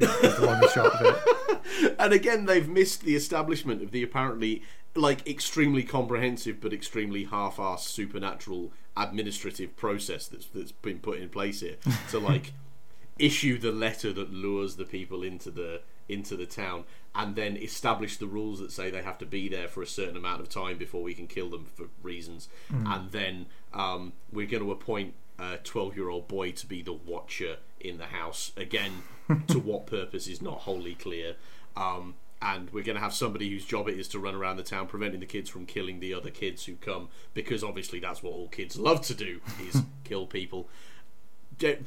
[1.98, 4.62] And again, they've missed the establishment of the apparently
[4.94, 11.60] like extremely comprehensive but extremely half-assed supernatural administrative process that's that's been put in place
[11.60, 11.76] here
[12.10, 12.52] to like
[13.18, 15.80] issue the letter that lures the people into the
[16.10, 16.84] into the town
[17.14, 20.16] and then establish the rules that say they have to be there for a certain
[20.16, 22.48] amount of time before we can kill them for reasons.
[22.86, 26.92] And then um, we're going to appoint a 12 year old boy to be the
[26.92, 28.52] watcher in the house.
[28.56, 29.02] Again
[29.48, 31.36] to what purpose is not wholly clear.
[31.76, 34.62] Um, and we're going to have somebody whose job it is to run around the
[34.62, 38.32] town preventing the kids from killing the other kids who come because obviously that's what
[38.32, 40.68] all kids love to do is kill people.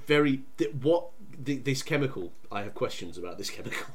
[0.06, 0.44] Very
[0.82, 3.88] what this chemical i have questions about this chemical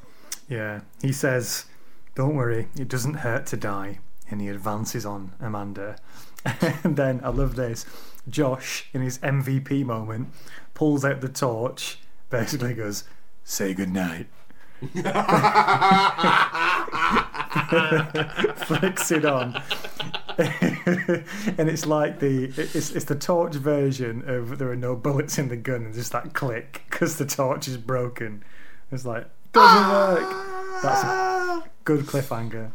[0.49, 1.67] Yeah, he says,
[2.15, 4.01] "Don't worry, it doesn't hurt to die."
[4.31, 5.97] And he advances on Amanda.
[6.85, 7.87] and then I love this.
[8.29, 10.29] Josh, in his MVP moment,
[10.75, 11.99] pulls out the torch.
[12.31, 13.05] Basically, goes,
[13.45, 14.27] "Say good night."
[18.67, 19.61] flicks it on,
[20.39, 25.49] and it's like the it's it's the torch version of there are no bullets in
[25.49, 28.45] the gun and just that click because the torch is broken.
[28.93, 30.83] It's like doesn't work.
[30.83, 32.71] That's a good cliffhanger.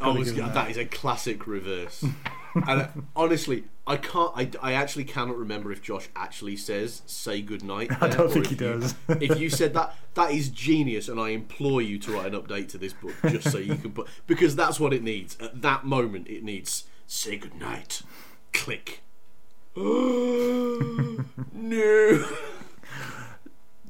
[0.00, 2.02] Oh, Gotta it's- give him that is a classic reverse.
[2.54, 4.32] and uh, honestly, I can't.
[4.34, 8.50] I, I actually cannot remember if Josh actually says "say good night." I don't think
[8.50, 8.94] if he you- does.
[9.08, 12.68] if you said that, that is genius, and I implore you to write an update
[12.70, 15.84] to this book just so you can put because that's what it needs at that
[15.84, 16.26] moment.
[16.28, 18.02] It needs "say good night,"
[18.52, 19.00] click.
[19.76, 21.18] no.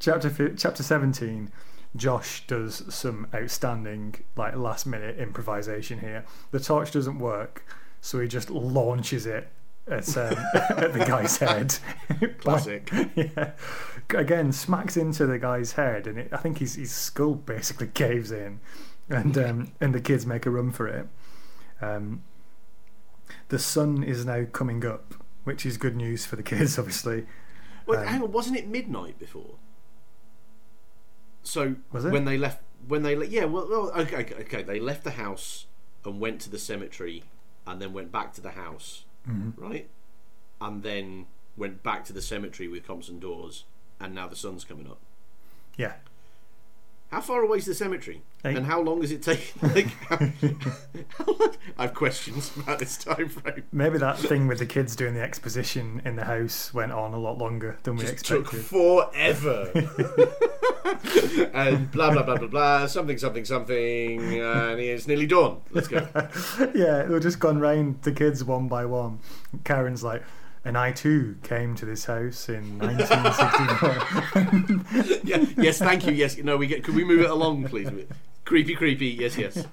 [0.01, 1.51] chapter fi- chapter 17
[1.97, 6.25] josh does some outstanding like last minute improvisation here.
[6.51, 7.65] The torch doesn't work
[8.01, 9.49] so he just launches it
[9.87, 11.77] at, um, at the guy's head.
[12.39, 12.91] Classic.
[13.15, 13.53] yeah.
[14.11, 18.31] Again smacks into the guy's head and it, i think his, his skull basically caves
[18.31, 18.61] in
[19.09, 21.07] and um, and the kids make a run for it.
[21.81, 22.23] Um,
[23.49, 25.15] the sun is now coming up
[25.45, 27.27] which is good news for the kids obviously.
[27.87, 29.57] Wait, Um, hang on, wasn't it midnight before?
[31.45, 35.13] So when they left, when they le- yeah, well, well, okay, okay, they left the
[35.13, 35.67] house
[36.05, 37.23] and went to the cemetery,
[37.67, 39.53] and then went back to the house, Mhm.
[39.57, 39.89] right?
[40.61, 41.27] And then
[41.57, 43.65] went back to the cemetery with Compton Dawes,
[44.01, 44.99] and now the sun's coming up.
[45.77, 45.95] yeah
[47.15, 48.23] How far away is the cemetery?
[48.45, 48.57] Eight.
[48.57, 49.55] And how long does it take?
[49.63, 53.63] Like, how, how long- I have questions about this time frame.
[53.71, 57.19] Maybe that thing with the kids doing the exposition in the house went on a
[57.21, 59.71] lot longer than we expected took forever.
[61.55, 62.87] and blah blah blah blah blah.
[62.89, 64.41] Something something something.
[64.41, 65.61] And it's nearly dawn.
[65.71, 66.09] Let's go.
[66.75, 69.21] yeah, they've just gone round the kids one by one.
[69.63, 70.25] Karen's like,
[70.65, 75.21] and I too came to this house in 1964.
[75.25, 75.45] yeah.
[75.57, 75.79] Yes.
[75.79, 76.13] Thank you.
[76.13, 76.37] Yes.
[76.39, 76.57] No.
[76.57, 76.85] We get.
[76.85, 77.89] Could we move it along, please?
[78.45, 78.75] Creepy.
[78.75, 79.09] Creepy.
[79.09, 79.37] Yes.
[79.37, 79.67] Yes.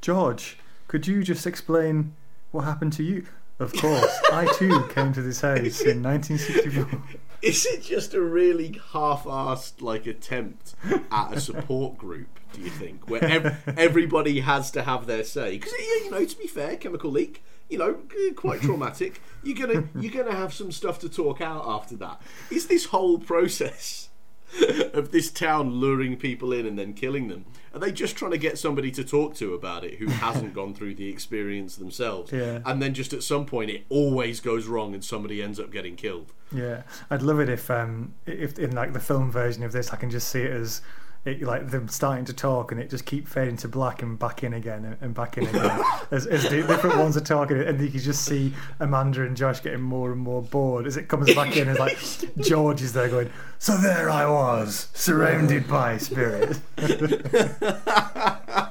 [0.00, 2.14] George, could you just explain
[2.52, 3.26] what happened to you?
[3.58, 7.02] Of course, I too came to this house in 1964.
[7.42, 10.74] Is it just a really half-assed like attempt
[11.10, 12.28] at a support group?
[12.52, 15.58] Do you think where ev- everybody has to have their say?
[15.58, 17.98] Because you know, to be fair, chemical leak, you know,
[18.34, 19.20] quite traumatic.
[19.42, 22.20] You're gonna you're gonna have some stuff to talk out after that.
[22.50, 24.08] Is this whole process
[24.94, 27.44] of this town luring people in and then killing them?
[27.74, 30.74] Are they just trying to get somebody to talk to about it who hasn't gone
[30.74, 32.32] through the experience themselves?
[32.32, 32.60] Yeah.
[32.64, 35.96] And then just at some point, it always goes wrong and somebody ends up getting
[35.96, 36.32] killed.
[36.50, 39.96] Yeah, I'd love it if, um, if in like the film version of this, I
[39.96, 40.80] can just see it as
[41.28, 44.42] it, like them starting to talk and it just keep fading to black and back
[44.42, 47.88] in again and, back in again as, as the different ones are talking, and you
[47.90, 51.56] can just see Amanda and Josh getting more and more bored as it comes back
[51.56, 51.68] in.
[51.68, 51.98] As like
[52.38, 56.60] George is there going, "So there I was, surrounded by spirits."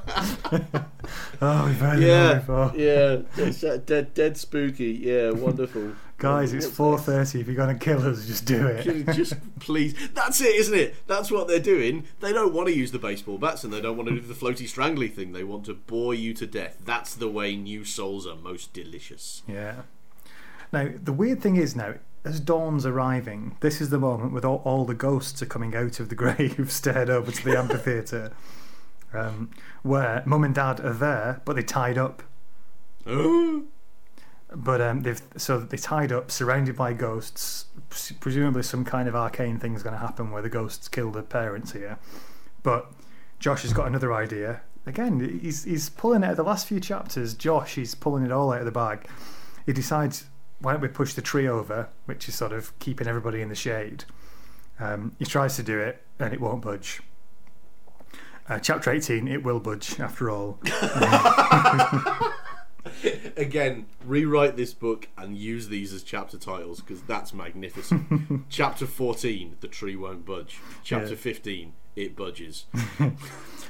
[1.41, 2.71] oh, we've heard it all before.
[2.75, 4.91] yeah, it's uh, dead, dead spooky.
[4.91, 5.93] Yeah, wonderful.
[6.17, 7.41] Guys, it's four thirty.
[7.41, 9.05] If you're gonna kill us, just do it.
[9.13, 10.95] Just please, that's it, isn't it?
[11.05, 12.05] That's what they're doing.
[12.21, 14.33] They don't want to use the baseball bats, and they don't want to do the
[14.33, 15.33] floaty strangly thing.
[15.33, 16.77] They want to bore you to death.
[16.83, 19.43] That's the way new souls are most delicious.
[19.47, 19.83] Yeah.
[20.73, 24.61] Now, the weird thing is now, as dawn's arriving, this is the moment with all,
[24.65, 28.33] all the ghosts are coming out of the grave, stared over to the amphitheatre,
[29.13, 29.51] um,
[29.83, 32.23] where mum and dad are there, but they tied up.
[34.55, 37.65] But um, they've so they tied up, surrounded by ghosts.
[38.21, 41.73] Presumably, some kind of arcane thing's going to happen where the ghosts kill the parents
[41.73, 41.99] here.
[42.63, 42.89] But
[43.39, 44.61] Josh has got another idea.
[44.85, 46.35] Again, he's he's pulling it.
[46.35, 49.09] The last few chapters, Josh, he's pulling it all out of the bag.
[49.65, 50.25] He decides,
[50.59, 53.55] why don't we push the tree over, which is sort of keeping everybody in the
[53.55, 54.05] shade.
[54.79, 57.01] Um, he tries to do it, and it won't budge.
[58.49, 60.59] Uh, chapter 18, it will budge after all.
[63.35, 68.45] Again, rewrite this book and use these as chapter titles because that's magnificent.
[68.49, 70.59] chapter 14, the tree won't budge.
[70.83, 71.15] Chapter Yeah.
[71.15, 72.65] 15, it budges.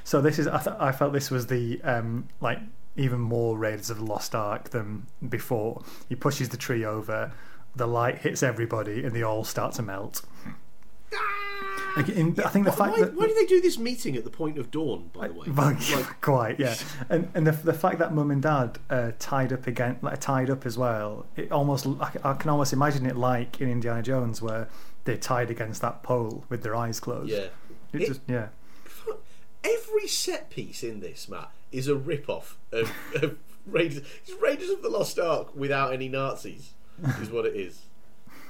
[0.03, 2.59] So this is I, th- I felt this was the um, like
[2.95, 5.81] even more Raiders of the Lost Ark than before.
[6.07, 7.33] He pushes the tree over,
[7.75, 10.21] the light hits everybody, and they all start to melt.
[11.95, 14.23] Like, in- I think the fact why, that why do they do this meeting at
[14.23, 15.47] the point of dawn, by the way?
[15.49, 16.75] Well, Like, quite yeah,
[17.09, 20.49] and and the the fact that mum and dad uh, tied up again, like tied
[20.51, 21.25] up as well.
[21.35, 24.67] It almost I, I can almost imagine it like in Indiana Jones where
[25.05, 27.31] they're tied against that pole with their eyes closed.
[27.31, 27.47] yeah.
[27.93, 28.49] it, It- just yeah.
[29.63, 32.91] Every set piece in this, Matt, is a rip-off of,
[33.21, 34.03] of Raiders.
[34.25, 36.73] It's Raiders of the Lost Ark without any Nazis,
[37.19, 37.81] is what it is.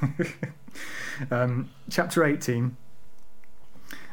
[1.31, 2.77] Um, chapter 18.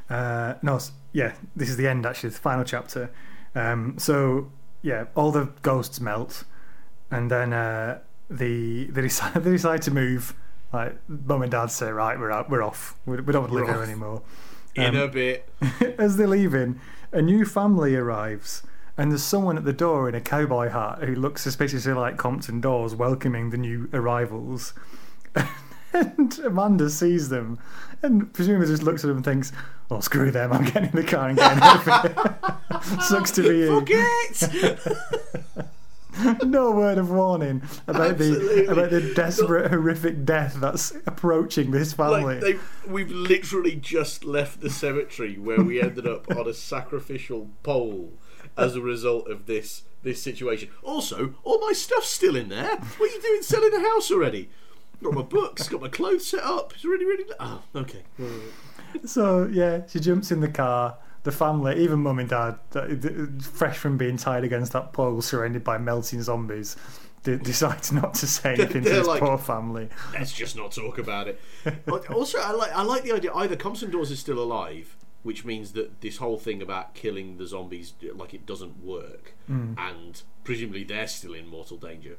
[0.09, 0.79] Uh, no,
[1.13, 3.11] yeah, this is the end actually, the final chapter.
[3.55, 4.51] Um, so
[4.83, 6.45] yeah, all the ghosts melt,
[7.11, 7.99] and then uh,
[8.31, 10.35] the they decide they decide to move.
[10.73, 12.97] Like mum and dad say, right, we're out, we're off.
[13.07, 14.23] We, we don't want to live here anymore.
[14.75, 15.49] In Um, a bit.
[15.99, 16.81] As they're leaving,
[17.13, 18.63] a new family arrives,
[18.97, 22.61] and there's someone at the door in a cowboy hat who looks suspiciously like Compton
[22.61, 24.73] Dawes welcoming the new arrivals.
[25.95, 27.59] And Amanda sees them,
[28.03, 29.53] and presumably just looks at them and thinks,
[29.91, 30.53] "Oh, screw them!
[30.53, 33.81] I'm getting in the car and getting out of here." Sucks to be you.
[33.81, 34.87] Forget!
[36.45, 42.41] no word of warning about the about the desperate, horrific death that's approaching this family.
[42.41, 42.59] like they,
[42.91, 48.13] we've literally just left the cemetery where we ended up on a sacrificial pole
[48.57, 50.69] as a result of this this situation.
[50.83, 52.77] Also, all my stuff's still in there.
[52.77, 54.51] What are you doing selling the house already?
[55.05, 56.73] Got my books, got my clothes set up.
[56.75, 57.25] It's really, really.
[57.39, 58.03] Oh, okay.
[59.05, 60.97] So yeah, she jumps in the car.
[61.25, 64.93] The family, even mum and dad, uh, th- th- fresh from being tied against that
[64.93, 66.77] pole, surrounded by melting zombies,
[67.23, 69.89] de- decide not to say anything to They're this like- poor family.
[70.13, 71.41] Let's just not talk about it.
[71.87, 73.33] But also, I like I like the idea.
[73.33, 77.47] Either Compton Dawes is still alive, which means that this whole thing about killing the
[77.47, 79.75] zombies like it doesn't work, mm.
[79.79, 82.19] and presumably they're still in mortal danger,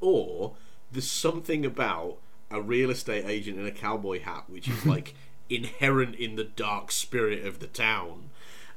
[0.00, 0.56] or
[0.92, 2.18] there's something about
[2.50, 5.14] a real estate agent in a cowboy hat which is like
[5.48, 8.30] inherent in the dark spirit of the town.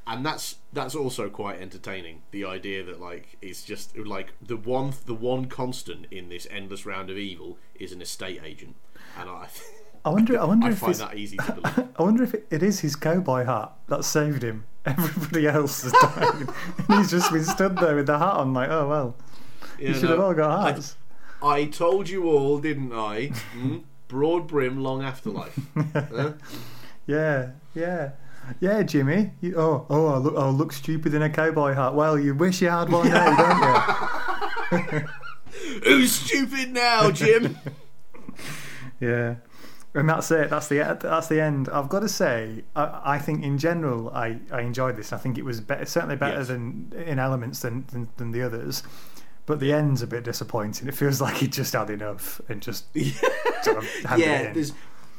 [0.05, 2.23] And that's that's also quite entertaining.
[2.31, 6.85] The idea that like it's just like the one the one constant in this endless
[6.85, 8.75] round of evil is an estate agent,
[9.17, 9.47] and I
[10.05, 10.39] I wonder.
[10.39, 11.87] I wonder I if find that easy to believe.
[11.97, 14.65] I wonder if it, it is his cowboy hat that saved him.
[14.85, 16.49] Everybody else has died,
[16.89, 19.15] and he's just been stood there with the hat on, like, oh well,
[19.79, 20.97] you You should have all got hats.
[21.43, 23.27] I told you all, didn't I?
[23.27, 23.77] Hmm?
[24.07, 25.57] Broad brim, long afterlife.
[25.93, 26.33] Huh?
[27.07, 28.11] Yeah, yeah,
[28.61, 29.31] yeah, Jimmy.
[29.41, 31.95] You, oh, oh, I look, I look stupid in a cowboy hat.
[31.95, 33.35] Well, you wish you had one now,
[34.69, 34.99] don't you?
[35.83, 37.57] Who's stupid now, Jim?
[39.01, 39.35] Yeah,
[39.93, 40.49] and that's it.
[40.49, 41.67] That's the that's the end.
[41.69, 45.11] I've got to say, I, I think in general, I, I enjoyed this.
[45.11, 46.47] I think it was better, certainly better Yes.
[46.47, 48.83] than in elements than, than than the others.
[49.45, 50.87] But the end's a bit disappointing.
[50.87, 52.85] It feels like he just had enough and just
[53.63, 54.53] sort of it yeah, in.
[54.53, 54.73] there's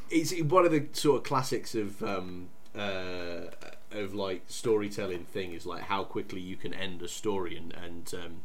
[0.09, 3.47] it's one of the sort of classics of um, uh,
[3.91, 8.13] of like storytelling thing is like how quickly you can end a story and and
[8.13, 8.41] um,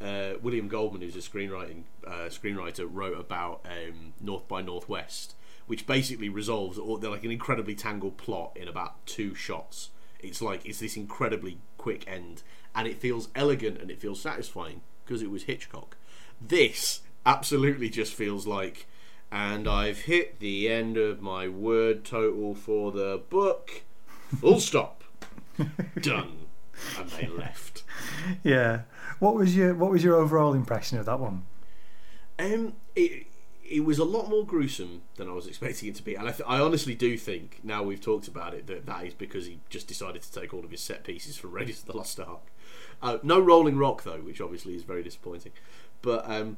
[0.00, 5.34] uh, William Goldman, who's a screenwriting uh, screenwriter, wrote about um, North by Northwest,
[5.66, 9.90] which basically resolves all they're like an incredibly tangled plot in about two shots.
[10.20, 12.42] It's like it's this incredibly quick end,
[12.74, 15.96] and it feels elegant and it feels satisfying because it was Hitchcock.
[16.40, 18.86] This absolutely just feels like,
[19.30, 23.82] and I've hit the end of my word total for the book.
[24.40, 25.04] Full stop.
[26.00, 26.38] Done.
[26.98, 27.84] And they left.
[28.44, 28.82] yeah.
[29.18, 31.46] What was your What was your overall impression of that one?
[32.38, 33.26] Um, it
[33.68, 36.32] it was a lot more gruesome than I was expecting it to be, and I,
[36.32, 39.58] th- I honestly do think now we've talked about it that that is because he
[39.70, 42.42] just decided to take all of his set pieces from Raiders of the Lost Ark.
[43.02, 45.52] Uh, no Rolling Rock though, which obviously is very disappointing.
[46.02, 46.56] But um,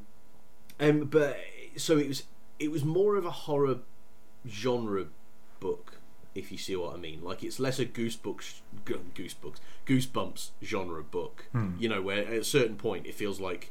[0.81, 1.37] um, but
[1.77, 2.23] so it was
[2.59, 3.79] it was more of a horror
[4.49, 5.07] genre
[5.61, 5.99] book,
[6.35, 7.23] if you see what I mean.
[7.23, 11.47] Like it's less a goosebooks, go- goosebooks, goosebumps genre book.
[11.79, 13.71] You know, where at a certain point it feels like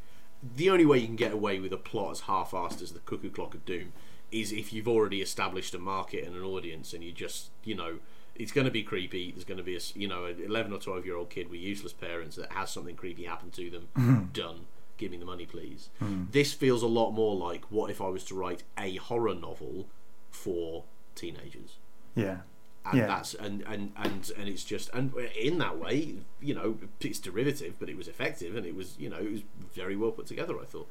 [0.55, 3.29] the only way you can get away with a plot as half-assed as the Cuckoo
[3.31, 3.91] Clock of Doom
[4.31, 7.99] is if you've already established a market and an audience, and you just you know.
[8.39, 9.31] It's going to be creepy.
[9.31, 11.59] There's going to be a you know an 11 or 12 year old kid with
[11.59, 13.87] useless parents that has something creepy happen to them.
[13.97, 14.25] Mm-hmm.
[14.33, 14.65] Done.
[14.97, 15.89] Give me the money, please.
[16.01, 16.25] Mm-hmm.
[16.31, 19.87] This feels a lot more like what if I was to write a horror novel
[20.31, 20.83] for
[21.15, 21.77] teenagers
[22.15, 22.37] Yeah.
[22.85, 23.07] and Yeah.
[23.07, 27.75] that's and, and and and it's just and in that way you know it's derivative
[27.79, 29.41] but it was effective and it was you know it was
[29.73, 30.87] very well put together i thought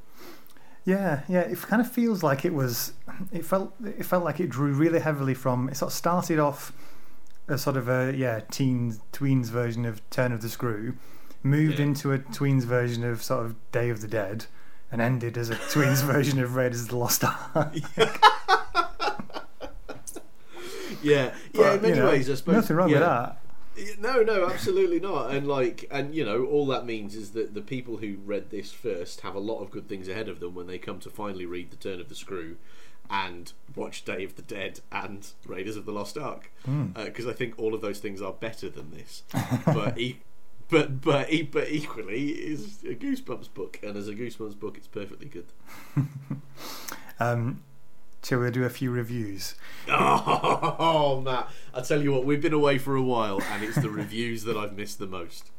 [0.85, 1.41] Yeah, yeah.
[1.41, 2.93] It kind of feels like it was.
[3.33, 3.73] It felt.
[3.83, 5.67] It felt like it drew really heavily from.
[5.69, 6.71] It sort of started off
[7.47, 10.95] a sort of a yeah teens tweens version of Turn of the Screw,
[11.43, 11.85] moved Yeah.
[11.85, 14.45] into a tweens version of sort of Day of the Dead,
[14.91, 17.73] and ended as a tweens version of Raiders of the Lost Ark.
[17.97, 18.13] yeah
[21.03, 23.39] yeah But, in many you know, ways i suppose Nothing wrong with that.
[23.99, 25.29] No, no, absolutely not.
[25.29, 28.71] And like, and you know, all that means is that the people who read this
[28.71, 31.45] first have a lot of good things ahead of them when they come to finally
[31.45, 32.55] read The Turn of the Screw
[33.09, 36.51] and watch Day of the Dead and Raiders of the Lost Ark,
[36.95, 39.23] because I think all of those things are better than this.
[39.65, 40.19] but e-
[40.69, 44.87] but but e- but equally is a Goosebumps book, and as a Goosebumps book, it's
[44.87, 45.45] perfectly good.
[47.19, 47.63] Um,
[48.23, 49.55] shall we do a few reviews?
[49.89, 51.49] Oh, Matt!
[51.73, 54.55] I tell you what, we've been away for a while, and it's the reviews that
[54.57, 55.49] I've missed the most.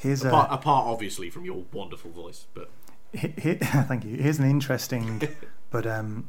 [0.00, 2.70] Here's apart, a apart obviously from your wonderful voice, but
[3.14, 4.16] thank you.
[4.16, 5.26] Here's an interesting,
[5.70, 6.28] but um,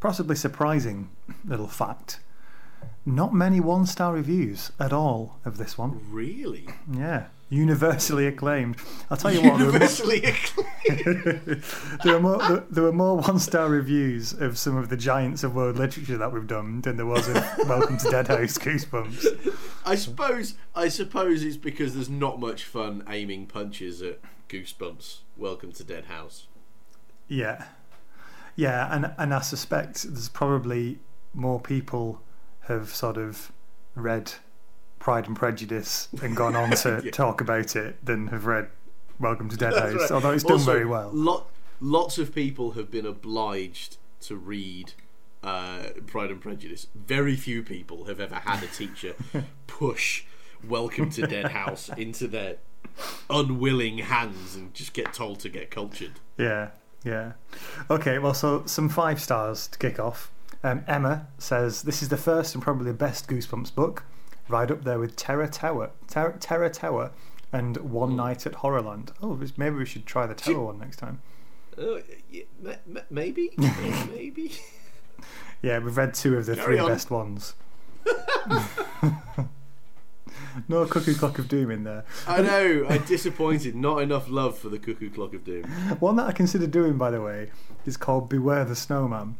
[0.00, 1.10] possibly surprising
[1.44, 2.20] little fact.
[3.04, 6.00] Not many one-star reviews at all of this one.
[6.10, 8.76] really, Yeah, universally acclaimed.
[9.10, 9.58] I'll tell you what.
[9.58, 11.64] There were more, universally acclaimed.
[12.04, 15.54] there were more, there, there were more one-star reviews of some of the giants of
[15.54, 17.36] world literature that we've done than there was of
[17.66, 19.56] Welcome to Dead House Goosebumps.
[19.86, 24.20] I suppose I suppose it's because there's not much fun aiming punches at
[24.50, 25.20] Goosebumps.
[25.36, 26.46] Welcome to Dead House.
[27.26, 27.64] Yeah,
[28.58, 30.98] yeah, and and I suspect there's probably
[31.32, 32.20] more people
[32.62, 33.52] have sort of
[33.94, 34.32] read
[34.98, 37.10] Pride and Prejudice and gone on to Yeah.
[37.12, 38.68] talk about it than have read
[39.20, 39.94] Welcome to Dead House.
[39.94, 40.10] right.
[40.10, 41.10] Although it's done Also, very well.
[41.12, 41.46] Lot,
[41.80, 44.92] lots of people have been obliged to read
[45.44, 46.88] uh, Pride and Prejudice.
[46.94, 49.14] Very few people have ever had a teacher
[49.68, 50.24] push
[50.66, 52.56] Welcome to Dead House into their
[53.30, 56.12] unwilling hands and just get told to get cultured.
[56.36, 56.70] Yeah,
[57.04, 57.32] yeah.
[57.90, 60.30] Okay, well, so some five stars to kick off.
[60.64, 64.04] Um, Emma says this is the first and probably the best Goosebumps book,
[64.48, 67.12] right up there with Terror Tower, Ter- Terror Tower,
[67.52, 69.10] and One Night at Horrorland.
[69.22, 71.22] Oh, maybe we should try the Tower one next time.
[71.80, 73.50] Uh, yeah, ma- ma- maybe,
[74.12, 74.52] maybe.
[75.62, 76.88] Yeah, we've read two of the Carry three on.
[76.90, 77.54] best ones.
[80.68, 82.04] no Cuckoo Clock of Doom in there.
[82.26, 82.86] I know.
[82.88, 83.74] I'm disappointed.
[83.74, 85.64] Not enough love for the Cuckoo Clock of Doom.
[86.00, 87.50] One that I considered doing, by the way,
[87.86, 89.36] is called Beware the Snowman.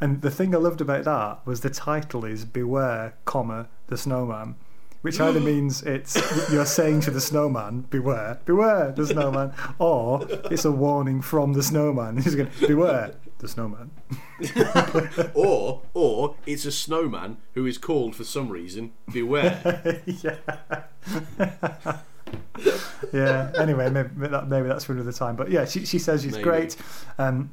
[0.00, 4.56] And the thing I loved about that was the title is Beware, comma, the Snowman.
[5.02, 6.16] Which either means it's
[6.52, 11.62] you're saying to the snowman, beware, beware the snowman, or it's a warning from the
[11.62, 12.16] snowman.
[12.22, 13.90] He's going, beware the snowman.
[15.34, 18.92] Or, or it's a snowman who is called for some reason.
[19.12, 20.02] Beware.
[20.06, 20.36] yeah.
[23.12, 23.52] yeah.
[23.58, 25.36] Anyway, maybe, that, maybe that's for another time.
[25.36, 26.44] But yeah, she, she says she's Maybe.
[26.44, 26.76] great.
[27.18, 27.50] Um,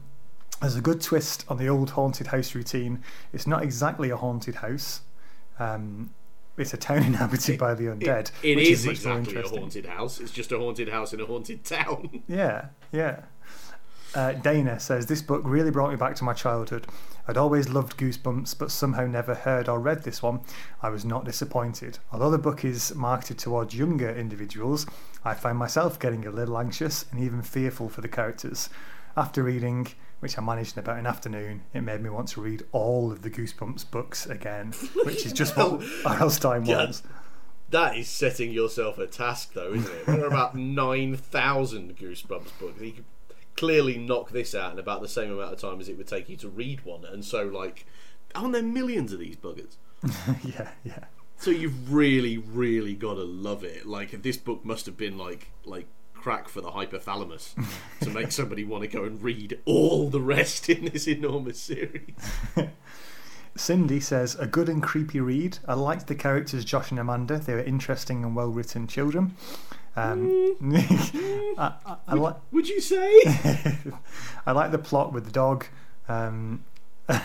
[0.62, 3.04] there's a good twist on the old haunted house routine.
[3.34, 5.02] It's not exactly a haunted house.
[5.60, 6.12] Um,
[6.58, 8.32] it's a town inhabited by the undead.
[8.44, 10.20] It which is more exactly a haunted house.
[10.20, 12.24] It's just a haunted house in a haunted town.
[12.28, 13.22] Yeah, yeah.
[14.16, 16.88] Uh, Dana says this book really brought me back to my childhood.
[17.28, 20.42] I'd always loved Goosebumps, but somehow never heard or read this one.
[20.82, 22.00] I was not disappointed.
[22.12, 24.88] Although the book is marketed towards younger individuals,
[25.24, 28.70] I find myself getting a little anxious and even fearful for the characters.
[29.16, 29.88] After reading,
[30.22, 33.22] which I managed in about an afternoon, it made me want to read all of
[33.22, 36.64] the Goosebumps books again, which is just what R.L.
[36.66, 36.78] Yeah.
[36.78, 37.04] wants.
[37.70, 40.06] That is setting yourself a task, though, isn't it?
[40.08, 42.82] There are about 9,000 Goosebumps books.
[42.82, 43.06] You could
[43.60, 46.30] clearly knock this out in about the same amount of time as it would take
[46.30, 47.04] you to read one.
[47.04, 47.86] And so, like,
[48.34, 49.76] aren't there millions of these buggers?
[50.46, 51.06] yeah, yeah.
[51.38, 53.86] So you've really, really got to love it.
[53.86, 57.54] Like, this book must have been like, like crack for the hypothalamus
[58.02, 62.16] to make somebody want to go and read all the rest in this enormous series.
[63.58, 65.58] Cindy says, a good and creepy read.
[65.68, 67.40] I liked the characters Josh and Amanda.
[67.40, 69.36] They were interesting and well written children.
[70.00, 70.56] Um,
[71.58, 73.22] I, I, I, li- Would you say?
[74.46, 75.66] I like the plot with the dog.
[76.08, 76.64] Um,
[77.08, 77.22] the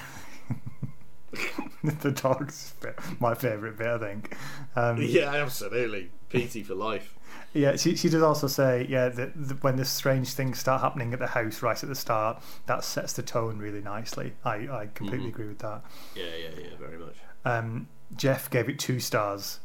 [2.11, 2.75] dog's
[3.21, 4.37] my favourite bit, I think.
[4.77, 6.11] Um, yeah, absolutely.
[6.29, 7.15] Petey for life.
[7.53, 11.13] Yeah, she, she does also say, yeah, that that when the strange things start happening
[11.13, 14.33] at the house right at the start, that sets the tone really nicely.
[14.45, 15.83] I, I completely agree with that.
[16.17, 17.15] Yeah, yeah, yeah, very much.
[17.45, 19.61] Um, Jeff gave it two stars.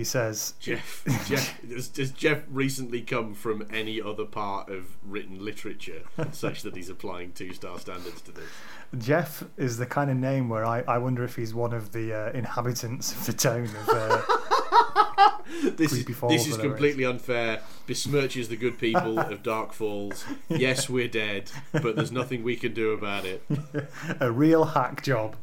[0.00, 5.44] He says, Jeff, Jeff, does, does Jeff recently come from any other part of written
[5.44, 8.48] literature such that he's applying two star standards to this?
[8.96, 12.14] Jeff is the kind of name where I, I wonder if he's one of the
[12.14, 13.88] uh, inhabitants of the town of.
[13.90, 14.22] Uh,
[15.62, 17.60] This is, Falls, this is completely unfair.
[17.86, 20.24] Besmirches the good people of Dark Falls.
[20.48, 23.42] Yes, we're dead, but there's nothing we can do about it.
[24.20, 25.36] a real hack job.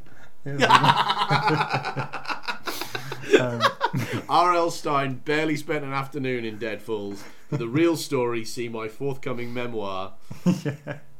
[3.38, 3.62] Um,
[4.28, 4.70] R.L.
[4.70, 7.22] Stine barely spent an afternoon in Dead Falls.
[7.48, 10.14] For the real story, see my forthcoming memoir,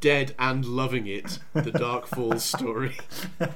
[0.01, 2.97] Dead and Loving It The Dark Falls Story.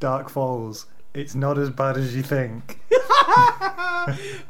[0.00, 0.86] Dark Falls.
[1.12, 2.80] It's not as bad as you think.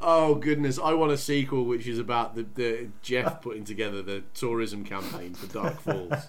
[0.00, 4.22] Oh goodness, I want a sequel which is about the, the Jeff putting together the
[4.34, 6.28] tourism campaign for Dark Falls.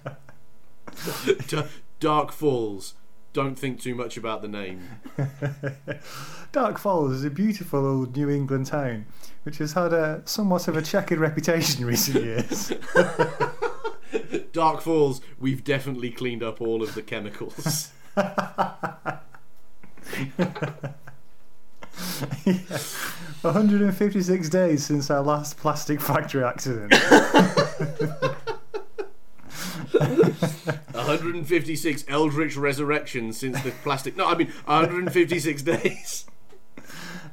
[1.47, 1.63] D-
[1.99, 2.93] Dark Falls.
[3.35, 4.81] Don't think too much about the name.
[6.53, 9.07] Dark Falls is a beautiful old New England town
[9.43, 12.71] which has had a somewhat of a checkered reputation in recent years.
[14.53, 15.19] Dark Falls.
[15.37, 17.91] We've definitely cleaned up all of the chemicals.
[22.45, 22.77] Yeah.
[23.41, 26.93] 156 days since our last plastic factory accident.
[30.91, 34.15] 156 Eldritch resurrections since the plastic.
[34.17, 36.25] No, I mean 156 days.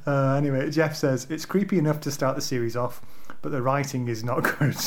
[0.05, 3.01] Uh, anyway, Jeff says it's creepy enough to start the series off,
[3.41, 4.75] but the writing is not good.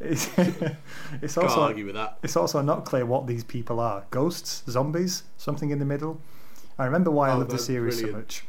[0.00, 0.74] It's, it's,
[1.22, 2.18] it's also argue with that.
[2.22, 6.20] it's also not clear what these people are: ghosts, zombies, something in the middle.
[6.78, 8.26] I remember why I Oh, love the that's series so brilliant.
[8.26, 8.44] much.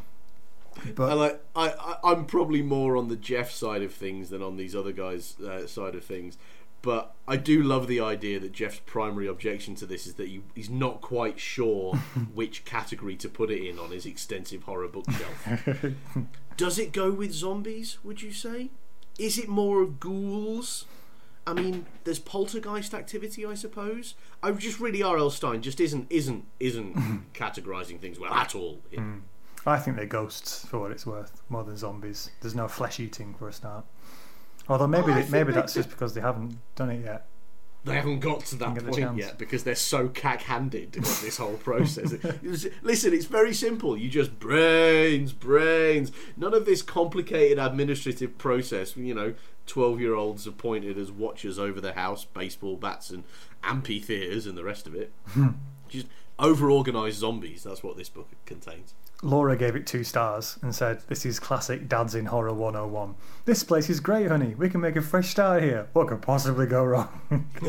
[0.86, 1.42] I But like.
[1.56, 4.92] I, I I'm probably more on the Jeff side of things than on these other
[4.92, 6.38] guys' uh, side of things.
[6.82, 10.42] But I do love the idea that Jeff's primary objection to this is that he,
[10.56, 11.96] he's not quite sure
[12.34, 15.86] which category to put it in on his extensive horror bookshelf.
[16.58, 18.70] Does it go with zombies, would you say?
[19.18, 20.86] Is it more of ghouls?
[21.46, 24.16] I mean, there's poltergeist activity, I suppose.
[24.44, 25.32] I just really R.L.
[25.32, 28.80] Stine just isn't isn't isn't categorizing things well at all.
[28.94, 29.22] Mm.
[29.66, 32.30] I think they're ghosts for what it's worth, more than zombies.
[32.42, 33.86] There's no flesh eating for a start.
[34.70, 37.26] Although maybe they, maybe that's just because they haven't done it yet.
[37.86, 41.04] They haven't got to that Didn't get the point yet because they're so cack-handed on
[41.04, 42.14] this whole process.
[42.84, 43.98] Listen, it's very simple.
[43.98, 46.12] You just brains, brains.
[46.36, 48.98] None of this complicated administrative process.
[48.98, 49.34] You know,
[49.66, 53.24] twelve-year-olds appointed as watchers over the house, baseball bats, and
[53.64, 55.12] amphitheaters, and the rest of it.
[55.30, 55.50] Hmm.
[55.88, 56.08] just
[56.38, 57.64] over-organized zombies.
[57.64, 58.94] That's what this book contains.
[59.22, 63.16] Laura gave it two stars and said, This is classic Dads in Horror 101.
[63.46, 64.56] This place is great, honey.
[64.56, 65.88] We can make a fresh start here.
[65.92, 67.10] What could possibly go wrong?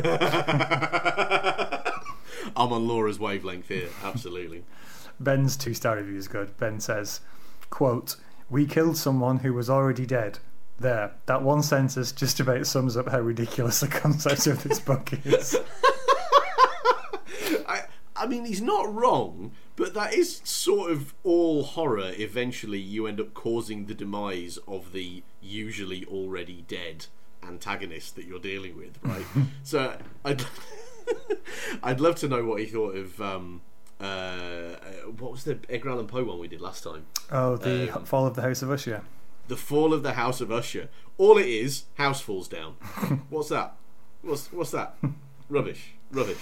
[2.55, 3.89] I'm on Laura's wavelength here.
[4.03, 4.63] Absolutely.
[5.19, 6.57] Ben's two star review is good.
[6.57, 7.19] Ben says,
[7.69, 8.15] quote,
[8.49, 10.39] We killed someone who was already dead.
[10.79, 15.11] There, that one sentence just about sums up how ridiculous the concept of this book
[15.25, 15.55] is.
[17.67, 17.83] I,
[18.15, 22.11] I mean, he's not wrong, but that is sort of all horror.
[22.17, 27.07] Eventually, you end up causing the demise of the usually already dead
[27.43, 29.25] antagonist that you're dealing with, right?
[29.63, 30.43] so, I'd,
[31.83, 33.19] I'd love to know what he thought of.
[33.21, 33.61] Um,
[33.99, 34.75] uh,
[35.17, 37.05] what was the Edgar Allan Poe one we did last time?
[37.31, 39.03] Oh, the Um, Fall of the House of Usher.
[39.47, 40.89] The Fall of the House of Usher.
[41.17, 42.73] All it is, house falls down.
[43.29, 43.75] what's that?
[44.23, 44.95] What's what's that?
[45.49, 45.93] Rubbish.
[46.11, 46.37] Rubbish.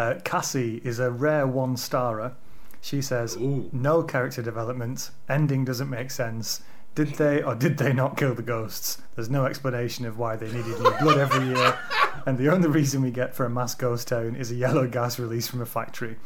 [0.00, 2.34] Uh, Cassie is a rare one starer.
[2.80, 3.68] She says, Ooh.
[3.70, 6.62] No character development, ending doesn't make sense.
[6.94, 9.02] Did they or did they not kill the ghosts?
[9.14, 11.78] There's no explanation of why they needed new blood every year,
[12.24, 15.18] and the only reason we get for a mass ghost town is a yellow gas
[15.18, 16.16] released from a factory.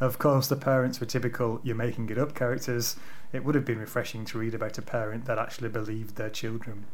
[0.00, 2.96] Of course, the parents were typical you're making it up characters.
[3.34, 6.86] It would have been refreshing to read about a parent that actually believed their children.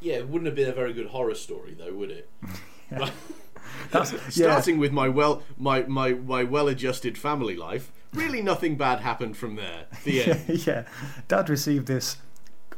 [0.00, 2.28] Yeah, it wouldn't have been a very good horror story, though, would it?
[3.90, 4.50] That's yeah.
[4.50, 9.56] Starting with my well, my my, my well-adjusted family life, really nothing bad happened from
[9.56, 9.86] there.
[10.04, 10.66] The end.
[10.66, 10.84] yeah,
[11.28, 12.16] Dad received this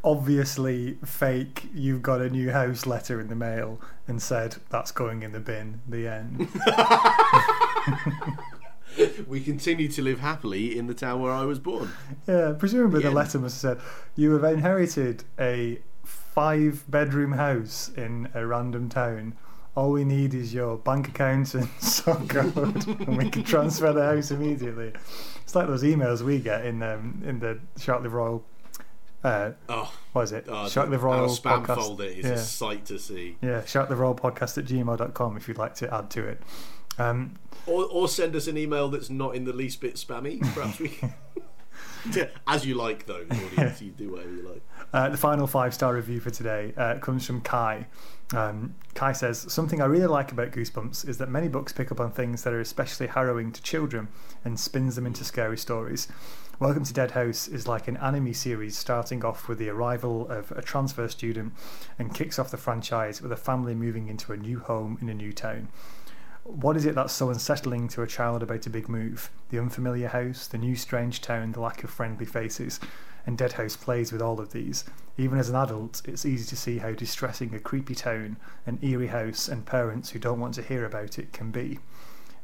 [0.04, 5.22] obviously fake "you've got a new house" letter in the mail and said that's going
[5.22, 5.80] in the bin.
[5.88, 6.48] The end.
[9.28, 11.90] we continue to live happily in the town where I was born.
[12.26, 13.86] yeah, presumably the The letter must have said
[14.16, 19.34] you have inherited a five-bedroom house in a random town.
[19.78, 24.04] All we need is your bank account and sort code, and we can transfer the
[24.04, 24.92] house immediately.
[25.44, 28.44] It's like those emails we get in um, in the Shark Royal.
[29.22, 30.48] Uh, Oh, what is it?
[30.48, 31.76] uh, Shark Royal spam podcast.
[31.76, 32.32] folder is yeah.
[32.32, 33.36] a sight to see.
[33.40, 36.42] Yeah, shout the Royal podcast at gmail.com if you'd like to add to it.
[36.98, 37.36] Um,
[37.68, 40.40] Or, or send us an email that's not in the least bit spammy.
[40.54, 40.98] Perhaps we.
[42.12, 43.82] Yeah, As you like, though, audience.
[43.82, 44.62] You do whatever you like.
[44.92, 47.86] uh, the final five star review for today uh, comes from Kai.
[48.34, 52.00] Um, Kai says, Something I really like about Goosebumps is that many books pick up
[52.00, 54.08] on things that are especially harrowing to children
[54.44, 56.08] and spins them into scary stories.
[56.60, 60.50] Welcome to Dead House is like an anime series starting off with the arrival of
[60.52, 61.54] a transfer student
[61.98, 65.14] and kicks off the franchise with a family moving into a new home in a
[65.14, 65.68] new town.
[66.44, 69.30] What is it that's so unsettling to a child about a big move?
[69.48, 72.78] The unfamiliar house, the new strange town, the lack of friendly faces.
[73.28, 74.86] And Dead House plays with all of these.
[75.18, 79.08] Even as an adult, it's easy to see how distressing a creepy town, an eerie
[79.08, 81.78] house, and parents who don't want to hear about it can be.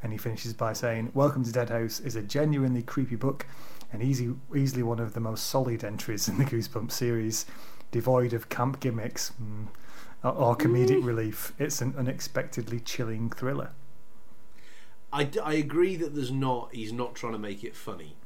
[0.02, 3.46] And he finishes by saying, Welcome to Dead House is a genuinely creepy book
[3.94, 7.46] and easy, easily one of the most solid entries in the Goosebumps series,
[7.90, 9.68] devoid of camp gimmicks mm,
[10.22, 11.54] or, or comedic relief.
[11.58, 13.70] It's an unexpectedly chilling thriller.
[15.10, 16.74] I, I agree that there's not.
[16.74, 18.16] He's not trying to make it funny.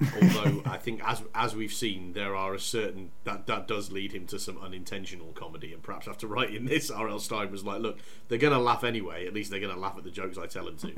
[0.00, 4.12] Although I think, as as we've seen, there are a certain that that does lead
[4.12, 7.18] him to some unintentional comedy, and perhaps after writing this, R.L.
[7.18, 7.98] Stine was like, "Look,
[8.28, 9.26] they're going to laugh anyway.
[9.26, 10.94] At least they're going to laugh at the jokes I tell them to."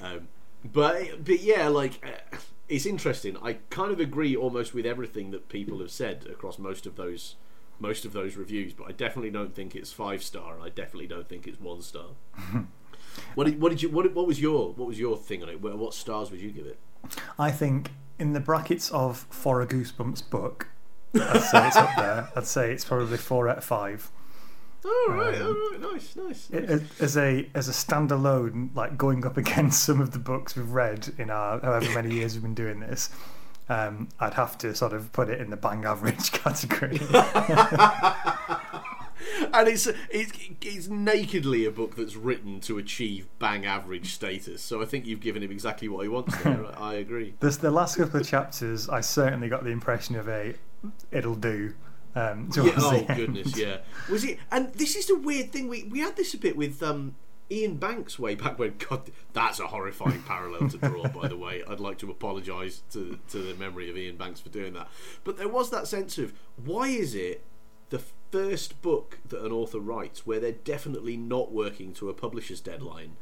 [0.04, 0.28] um,
[0.64, 2.36] but but yeah, like uh,
[2.68, 3.36] it's interesting.
[3.40, 7.36] I kind of agree almost with everything that people have said across most of those
[7.78, 11.06] most of those reviews, but I definitely don't think it's five star, and I definitely
[11.06, 12.06] don't think it's one star.
[13.34, 15.60] what did what did you what, what was your what was your thing on it?
[15.60, 16.78] What what stars would you give it?
[17.38, 20.68] I think in the brackets of for a Goosebumps book,
[21.14, 22.28] I'd say it's up there.
[22.36, 24.10] I'd say it's probably four out of five.
[24.84, 26.50] Oh right, oh right, nice, nice.
[26.50, 26.70] nice.
[26.70, 30.70] It- As a as a standalone, like going up against some of the books we've
[30.70, 33.10] read in our however many years we've been doing this,
[33.68, 37.00] um, I'd have to sort of put it in the bang average category.
[39.52, 40.32] and it's it's
[40.62, 44.62] it's nakedly a book that's written to achieve bang average status.
[44.62, 46.36] So I think you've given him exactly what he wants.
[46.42, 46.66] There.
[46.78, 47.34] I agree.
[47.40, 50.54] This the last couple of chapters, I certainly got the impression of a
[51.10, 51.74] it'll do.
[52.14, 53.78] Um, Yeah, oh the goodness, yeah.
[54.10, 54.38] Was it?
[54.50, 55.68] And this is the weird thing.
[55.68, 57.14] We we had this a bit with um,
[57.50, 58.74] Iain Banks way back when.
[58.88, 61.06] God, that's a horrifying parallel to draw.
[61.08, 64.48] By the way, I'd like to apologise to to the memory of Iain Banks for
[64.48, 64.88] doing that.
[65.24, 67.44] But there was that sense of why is it
[67.90, 72.60] the first book that an author writes where they're definitely not working to a publisher's
[72.60, 73.16] deadline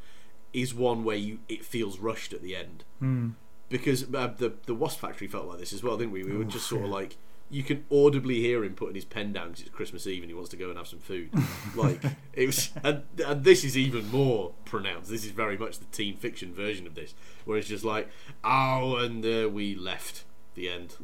[0.53, 3.29] is one where you it feels rushed at the end Hmm.
[3.69, 6.23] because uh, the the Wasp Factory felt like this as well, didn't we?
[6.23, 7.17] We were Oof, just sort of like
[7.49, 10.33] you can audibly hear him putting his pen down because it's Christmas Eve and he
[10.33, 11.29] wants to go and have some food.
[11.75, 12.01] like
[12.33, 15.09] it was, and, and this is even more pronounced.
[15.09, 17.13] This is very much the teen fiction version of this,
[17.45, 18.09] where it's just like,
[18.43, 20.25] oh, and uh, we left
[20.55, 20.95] the end.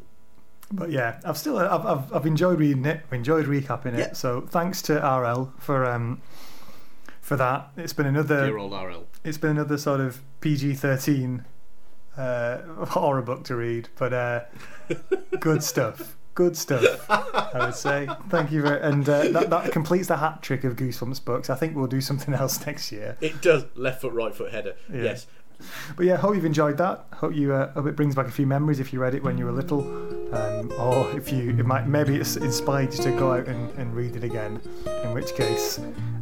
[0.75, 3.01] But yeah, I've still I've, I've, I've enjoyed reading it.
[3.07, 3.99] I've enjoyed recapping it.
[3.99, 4.13] Yeah.
[4.13, 6.21] So thanks to RL for um
[7.21, 7.69] for that.
[7.77, 9.05] It's been another Dear old RL.
[9.23, 11.45] it's been another sort of PG thirteen
[12.17, 14.41] uh, horror book to read, but uh,
[15.39, 16.17] good stuff.
[16.35, 18.07] Good stuff, I would say.
[18.29, 21.51] Thank you very, and uh, that that completes the hat trick of Goosebumps books.
[21.51, 23.17] I think we'll do something else next year.
[23.21, 24.73] It does left foot, right foot header.
[24.91, 25.03] Yeah.
[25.03, 25.27] Yes.
[25.95, 27.05] But yeah, hope you've enjoyed that.
[27.13, 29.37] Hope you uh, hope it brings back a few memories if you read it when
[29.37, 29.81] you were little,
[30.33, 33.95] um, or if you it might maybe it's inspired you to go out and, and
[33.95, 34.61] read it again.
[35.03, 35.79] In which case,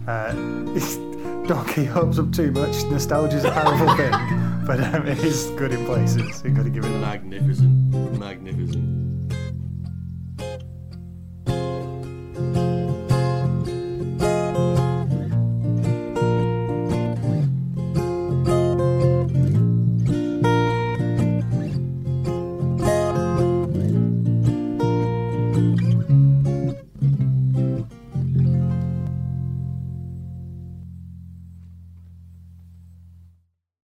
[0.08, 0.34] uh,
[1.86, 2.84] hopes up too much.
[2.86, 4.12] Nostalgia is a powerful thing,
[4.66, 6.42] but um, it is good in places.
[6.44, 6.90] You've got to give it.
[7.00, 8.20] Magnificent.
[8.20, 9.11] Magnificent.